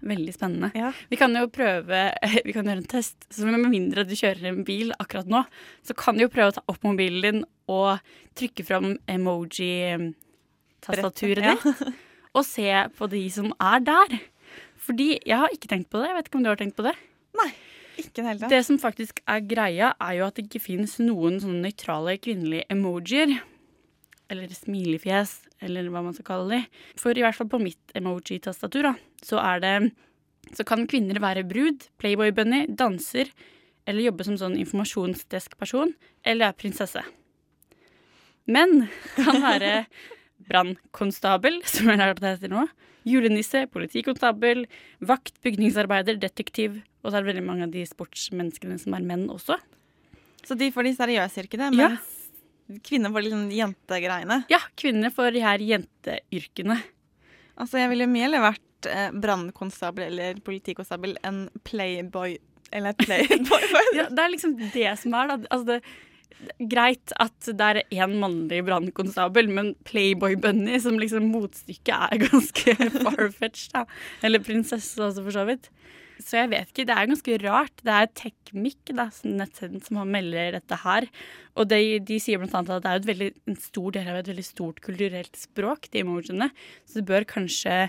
Veldig 0.00 0.34
spennende. 0.34 0.70
Ja. 0.78 0.92
Vi 1.10 1.16
kan 1.20 1.36
jo 1.36 1.48
prøve 1.52 2.14
Vi 2.46 2.52
kan 2.56 2.64
gjøre 2.64 2.78
en 2.80 2.86
test. 2.88 3.16
Så 3.28 3.44
med 3.44 3.68
mindre 3.68 4.04
du 4.08 4.16
kjører 4.16 4.44
en 4.48 4.64
bil 4.64 4.92
akkurat 4.96 5.28
nå, 5.28 5.44
så 5.84 5.92
kan 5.98 6.16
du 6.16 6.22
jo 6.24 6.30
prøve 6.32 6.48
å 6.54 6.56
ta 6.56 6.62
opp 6.72 6.82
mobilen 6.88 7.22
din 7.22 7.44
og 7.68 7.98
trykke 8.38 8.64
fram 8.64 8.96
emoji-tastaturet 9.12 11.52
Ja. 11.52 11.56
Og 12.36 12.44
se 12.46 12.68
på 12.98 13.08
de 13.10 13.22
som 13.32 13.52
er 13.60 13.80
der. 13.86 14.18
Fordi 14.88 15.18
jeg 15.26 15.36
har 15.40 15.52
ikke 15.52 15.68
tenkt 15.70 15.90
på 15.92 16.00
det. 16.00 16.08
Jeg 16.10 16.16
vet 16.18 16.28
ikke 16.30 16.38
om 16.40 16.44
du 16.46 16.50
har 16.52 16.60
tenkt 16.60 16.76
på 16.78 16.86
det? 16.86 16.94
Nei, 17.38 17.50
Ikke 18.00 18.24
heller. 18.24 18.46
det. 18.46 18.50
Det 18.54 18.64
som 18.66 18.78
faktisk 18.80 19.20
er 19.28 19.40
greia, 19.44 19.92
er 20.00 20.12
jo 20.18 20.26
at 20.28 20.36
det 20.38 20.46
ikke 20.48 20.62
finnes 20.64 20.98
noen 21.02 21.40
sånne 21.42 21.64
nøytrale 21.66 22.16
kvinnelige 22.22 22.66
emojier. 22.72 23.34
Eller 24.28 24.48
smilefjes, 24.52 25.34
eller 25.64 25.88
hva 25.88 26.02
man 26.04 26.14
skal 26.16 26.26
kalle 26.28 26.48
de. 26.56 26.80
For 27.00 27.16
i 27.16 27.24
hvert 27.24 27.36
fall 27.36 27.48
på 27.48 27.60
mitt 27.62 27.94
emoji-tastatur, 27.96 28.92
så 29.24 29.40
er 29.40 29.60
det 29.64 29.76
Så 30.56 30.64
kan 30.64 30.86
kvinner 30.88 31.18
være 31.20 31.42
brud, 31.44 31.90
playboy-bunny, 32.00 32.70
danser, 32.72 33.28
eller 33.86 34.06
jobbe 34.06 34.24
som 34.24 34.36
sånn 34.40 34.54
informasjonsdesk-person, 34.56 35.90
eller 36.24 36.48
er 36.48 36.56
prinsesse. 36.56 37.02
Men 38.48 38.86
kan 39.16 39.42
være 39.44 39.86
brannkonstabel, 40.48 41.60
som 41.72 41.88
jeg 41.90 41.98
har 42.00 42.12
lært 42.12 42.22
det 42.22 42.34
heter 42.36 42.52
nå. 42.52 42.66
Julenisse, 43.08 43.64
politikonstabel, 43.72 44.66
vakt, 45.08 45.34
bygningsarbeider, 45.44 46.18
detektiv. 46.20 46.80
Og 47.02 47.10
så 47.10 47.18
er 47.18 47.24
det 47.24 47.30
veldig 47.32 47.46
mange 47.46 47.66
av 47.68 47.72
de 47.72 47.84
sportsmenneskene 47.88 48.76
som 48.82 48.96
er 48.98 49.06
menn 49.06 49.26
også. 49.32 49.56
Så 50.44 50.56
de 50.58 50.68
får 50.74 50.88
de 50.88 50.94
seriøse 50.98 51.42
yrkene, 51.44 51.70
Ja. 51.78 51.90
kvinner 52.84 53.10
får 53.14 53.24
de 53.24 53.30
sånn 53.32 53.48
jentegreiene. 53.54 54.42
Ja, 54.52 54.58
kvinner 54.76 55.10
får 55.14 55.32
de 55.32 55.40
her 55.44 55.58
jenteyrkene. 55.64 56.76
Altså, 57.58 57.80
jeg 57.80 57.90
ville 57.94 58.06
mye 58.10 58.26
heller 58.26 58.44
vært 58.44 58.86
eh, 58.90 59.08
brannkonstabel 59.18 60.12
eller 60.12 60.38
politikonstabel 60.46 61.16
enn 61.26 61.46
playboy 61.66 62.36
eller 62.76 62.92
playboy. 63.00 63.64
Ja, 63.96 64.04
det 64.12 64.20
er 64.20 64.30
liksom 64.34 64.52
det 64.60 64.90
som 65.00 65.14
er, 65.16 65.30
da. 65.32 65.38
Altså, 65.48 65.64
det, 65.66 65.80
greit 66.70 67.12
at 67.18 67.48
det 67.48 67.68
er 67.68 67.80
én 67.90 68.16
mannlig 68.20 68.60
brannkonstabel, 68.66 69.50
men 69.50 69.72
Playboy 69.88 70.36
Bunny 70.40 70.78
som 70.82 70.98
liksom 71.00 71.30
motstykke 71.32 71.96
er 72.08 72.22
ganske 72.28 72.76
far-fetched, 73.00 73.74
da. 73.74 73.86
Eller 74.26 74.44
prinsesse 74.44 75.00
også, 75.02 75.24
for 75.26 75.34
så 75.34 75.46
vidt. 75.48 75.70
Så 76.18 76.40
jeg 76.40 76.50
vet 76.50 76.70
ikke, 76.72 76.86
det 76.88 76.94
er 76.96 77.10
ganske 77.10 77.38
rart. 77.44 77.82
Det 77.86 77.94
er 77.94 78.12
Techmic, 78.18 78.78
nettsiden 78.90 79.82
som 79.84 80.00
melder 80.10 80.56
dette 80.56 80.78
her. 80.82 81.06
Og 81.54 81.68
de, 81.70 81.98
de 82.02 82.18
sier 82.22 82.42
annet 82.42 82.72
at 82.74 82.84
det 82.84 82.92
er 82.92 83.06
veldig, 83.06 83.28
en 83.50 83.58
stor 83.62 83.94
del 83.94 84.10
av 84.10 84.20
et 84.20 84.30
veldig 84.32 84.46
stort 84.46 84.82
kulturelt 84.84 85.38
språk, 85.38 85.90
de 85.92 86.02
emojiene. 86.02 86.50
Så 86.86 87.00
det 87.00 87.08
bør 87.10 87.28
kanskje 87.28 87.84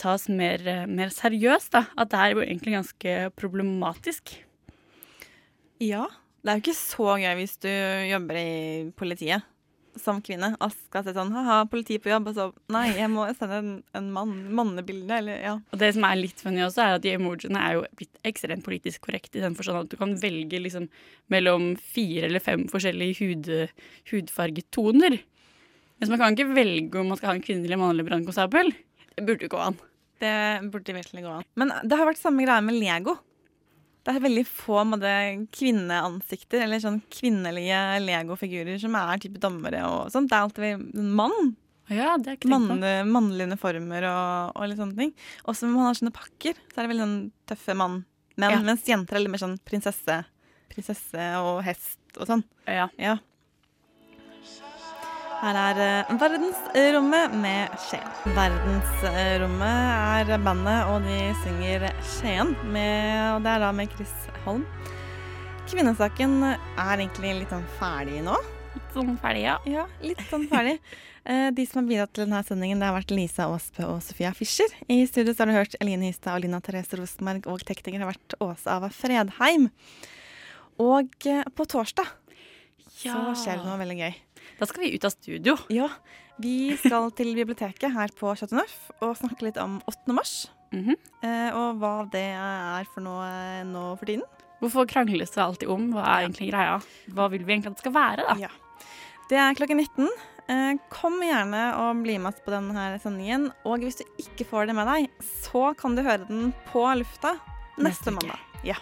tas 0.00 0.28
mer, 0.30 0.62
mer 0.90 1.10
seriøst, 1.14 1.72
da. 1.74 1.86
At 1.98 2.14
det 2.14 2.20
er 2.20 2.34
jo 2.34 2.44
egentlig 2.46 2.76
ganske 2.78 3.16
problematisk. 3.38 4.36
Ja. 5.82 6.06
Det 6.44 6.52
er 6.52 6.58
jo 6.58 6.64
ikke 6.66 6.76
så 6.76 7.16
gøy 7.22 7.34
hvis 7.38 7.56
du 7.64 7.70
jobber 8.10 8.36
i 8.36 8.48
politiet 9.00 9.46
som 10.00 10.18
kvinne 10.24 10.50
og 10.58 10.72
skal 10.74 11.04
si 11.06 11.12
sånn 11.14 11.32
ha-ha, 11.34 11.60
politi 11.70 12.00
på 12.02 12.10
jobb, 12.10 12.30
og 12.30 12.36
så 12.36 12.46
nei, 12.74 12.88
jeg 12.98 13.08
må 13.12 13.26
sende 13.38 13.60
en, 13.60 13.70
en 13.96 14.08
mann, 14.14 14.32
mannebilde, 14.58 15.20
eller 15.20 15.38
ja. 15.38 15.54
Og 15.70 15.80
det 15.80 15.92
som 15.96 16.06
er 16.08 16.18
litt 16.18 16.42
funny 16.42 16.64
også, 16.66 16.82
er 16.82 16.96
at 16.98 17.04
de 17.04 17.12
emojiene 17.14 17.60
er 17.60 17.76
jo 17.78 17.84
blitt 17.98 18.18
ekstremt 18.26 18.66
politisk 18.66 19.06
korrekt 19.06 19.38
i 19.38 19.44
den 19.44 19.56
forstand 19.58 19.84
at 19.84 19.92
du 19.92 19.98
kan 20.00 20.16
velge 20.20 20.60
liksom 20.62 20.88
mellom 21.32 21.72
fire 21.78 22.28
eller 22.28 22.42
fem 22.42 22.66
forskjellige 22.72 23.20
hud, 23.22 23.52
hudfargetoner. 24.10 25.20
Men 26.02 26.10
man 26.10 26.20
kan 26.20 26.36
ikke 26.36 26.56
velge 26.56 27.00
om 27.00 27.12
man 27.12 27.20
skal 27.20 27.30
ha 27.30 27.36
en 27.38 27.44
kvinnelig 27.44 27.70
eller 27.70 27.84
mannlig 27.84 28.08
brannkonstabel. 28.08 28.74
Det 29.14 29.22
burde 29.24 29.46
jo 29.46 29.54
gå 29.54 29.62
an. 29.62 29.78
Det 30.22 30.34
burde 30.74 30.96
virkelig 30.96 31.22
gå 31.22 31.38
an. 31.38 31.46
Men 31.60 31.70
det 31.86 31.98
har 31.98 32.10
vært 32.10 32.20
samme 32.20 32.44
greie 32.44 32.66
med 32.66 32.80
Lego. 32.80 33.16
Det 34.04 34.12
er 34.12 34.20
veldig 34.20 34.44
få 34.46 34.82
måte, 34.84 35.10
kvinneansikter, 35.56 36.62
eller 36.66 36.80
sånn 36.82 36.98
kvinnelige 37.12 37.78
Lego-figurer 38.04 38.78
som 38.82 38.96
er 39.00 39.20
type 39.22 39.40
dommere 39.40 39.80
og 39.88 40.10
sånt. 40.12 40.28
Det 40.30 40.36
er 40.36 40.44
alltid 40.44 40.98
en 41.00 41.12
mann. 41.16 41.54
Ja, 41.92 42.14
det 42.20 42.30
er 42.30 42.36
ikke 42.38 42.48
tenkt 42.52 43.10
mannlige 43.12 43.48
uniformer 43.50 44.06
og, 44.08 44.52
og 44.56 44.68
litt 44.70 44.80
sånne 44.80 44.96
ting. 44.96 45.12
Også 45.48 45.66
når 45.66 45.74
man 45.74 45.88
har 45.88 45.98
sånne 45.98 46.14
pakker, 46.16 46.60
så 46.72 46.78
er 46.78 46.84
det 46.86 46.92
veldig 46.94 47.04
sånn 47.04 47.18
tøffe 47.50 47.76
mann. 47.80 47.98
Men, 48.36 48.50
Ja. 48.50 48.60
Mens 48.66 48.86
jenter 48.88 49.16
er 49.16 49.24
litt 49.24 49.32
mer 49.34 49.42
sånn 49.42 49.58
prinsesse. 49.68 50.16
Prinsesse 50.72 51.26
og 51.40 51.62
hest 51.66 52.00
og 52.18 52.26
sånn. 52.30 52.44
Ja. 52.68 52.88
Ja. 52.98 53.18
Her 55.44 55.56
er 55.60 55.78
eh, 55.84 56.12
Verdensrommet 56.16 57.34
med 57.36 57.74
Skien. 57.84 58.04
Verdensrommet 58.32 60.30
er 60.32 60.38
bandet, 60.40 60.86
og 60.88 61.04
de 61.04 61.18
synger 61.42 61.84
Skien. 62.14 62.54
Med, 62.72 63.34
og 63.34 63.42
det 63.44 63.52
er 63.52 63.64
da 63.66 63.68
med 63.76 63.92
Chris 63.92 64.14
Holm. 64.46 64.62
Kvinnesaken 65.68 66.38
er 66.46 66.94
egentlig 66.96 67.34
litt 67.42 67.52
sånn 67.52 67.66
ferdig 67.76 68.22
nå. 68.24 68.38
Litt 68.74 68.96
sånn 68.96 69.12
ferdig, 69.20 69.44
ja. 69.44 69.58
Ja, 69.68 69.84
litt 70.04 70.24
sånn 70.30 70.48
ferdig. 70.52 70.78
Eh, 71.24 71.46
De 71.56 71.64
som 71.64 71.78
har 71.78 71.86
bidratt 71.88 72.10
til 72.12 72.26
denne 72.26 72.42
sendingen, 72.44 72.82
det 72.82 72.84
har 72.84 72.92
vært 72.98 73.12
Lisa 73.16 73.46
Aasbø 73.48 73.86
og 73.94 74.02
Sofia 74.04 74.28
Fischer. 74.36 74.68
I 74.92 75.06
studio 75.08 75.32
har 75.38 75.48
du 75.48 75.54
hørt 75.56 75.76
Eline 75.80 76.10
Hystad 76.10 76.34
og 76.36 76.42
Lina 76.44 76.58
Therese 76.60 76.98
Rosenberg, 77.00 77.46
og 77.48 77.62
tekniker 77.64 78.02
har 78.04 78.10
vært 78.10 78.36
Åse 78.44 78.68
Ava 78.68 78.90
Fredheim. 78.92 79.70
Og 80.84 81.16
eh, 81.32 81.40
på 81.56 81.64
torsdag 81.72 82.10
så 82.92 83.16
skjer 83.40 83.56
det 83.62 83.64
noe 83.64 83.80
veldig 83.80 83.96
gøy. 84.02 84.12
Da 84.58 84.68
skal 84.70 84.84
vi 84.84 84.92
ut 84.94 85.04
av 85.04 85.14
studio. 85.14 85.56
Ja, 85.72 85.88
vi 86.42 86.74
skal 86.78 87.10
til 87.14 87.34
biblioteket 87.36 87.94
her 87.94 88.12
på 88.18 88.32
Chateau 88.38 88.58
Neuf 88.58 88.76
og 89.00 89.16
snakke 89.18 89.48
litt 89.48 89.58
om 89.60 89.80
8. 89.90 90.14
mars. 90.14 90.50
Mm 90.74 90.84
-hmm. 90.84 91.54
og 91.54 91.78
hva 91.78 92.10
det 92.10 92.34
er 92.34 92.84
for 92.94 93.00
noe 93.00 93.62
nå 93.64 93.96
for 93.96 94.06
tiden. 94.06 94.24
Hvorfor 94.60 94.86
krangles 94.86 95.30
det 95.30 95.42
alltid 95.42 95.68
om? 95.68 95.92
Hva 95.92 96.02
er 96.02 96.24
egentlig 96.24 96.50
greia? 96.50 96.80
Hva 97.12 97.28
vil 97.30 97.44
vi 97.44 97.52
egentlig 97.52 97.70
at 97.70 97.76
det 97.76 97.84
skal 97.84 97.92
være, 97.92 98.24
da? 98.28 98.36
Ja. 98.38 98.48
Det 99.28 99.38
er 99.38 99.54
klokken 99.54 99.76
19. 99.76 100.08
Eh, 100.48 100.74
kom 100.92 101.22
gjerne 101.24 101.62
og 101.80 102.02
bli 102.02 102.18
med 102.18 102.34
oss 102.34 102.40
på 102.44 102.52
denne 102.52 102.98
sendingen. 103.00 103.50
Og 103.64 103.84
hvis 103.84 103.96
du 104.00 104.04
ikke 104.20 104.44
får 104.44 104.66
det 104.66 104.74
med 104.74 104.86
deg, 104.86 105.08
så 105.20 105.72
kan 105.78 105.96
du 105.96 106.02
høre 106.02 106.26
den 106.28 106.52
på 106.72 106.84
lufta 107.00 107.38
neste 107.78 107.88
Neste 107.88 108.10
mandag. 108.10 108.38
Ja. 108.64 108.76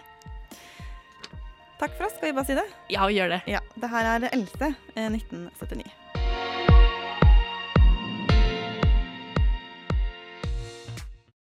Takk 1.83 1.97
for 1.99 2.07
oss, 2.07 2.12
skal 2.14 2.29
vi 2.29 2.33
bare 2.33 2.47
si 2.47 2.55
det? 2.55 2.62
Ja, 2.95 3.07
vi 3.11 3.16
gjør 3.16 3.33
det. 3.33 3.40
Ja, 3.51 3.59
Det 3.75 3.88
her 3.90 4.07
er 4.07 4.29
Else, 4.31 4.75
eh, 4.95 5.09
1979. 5.11 6.02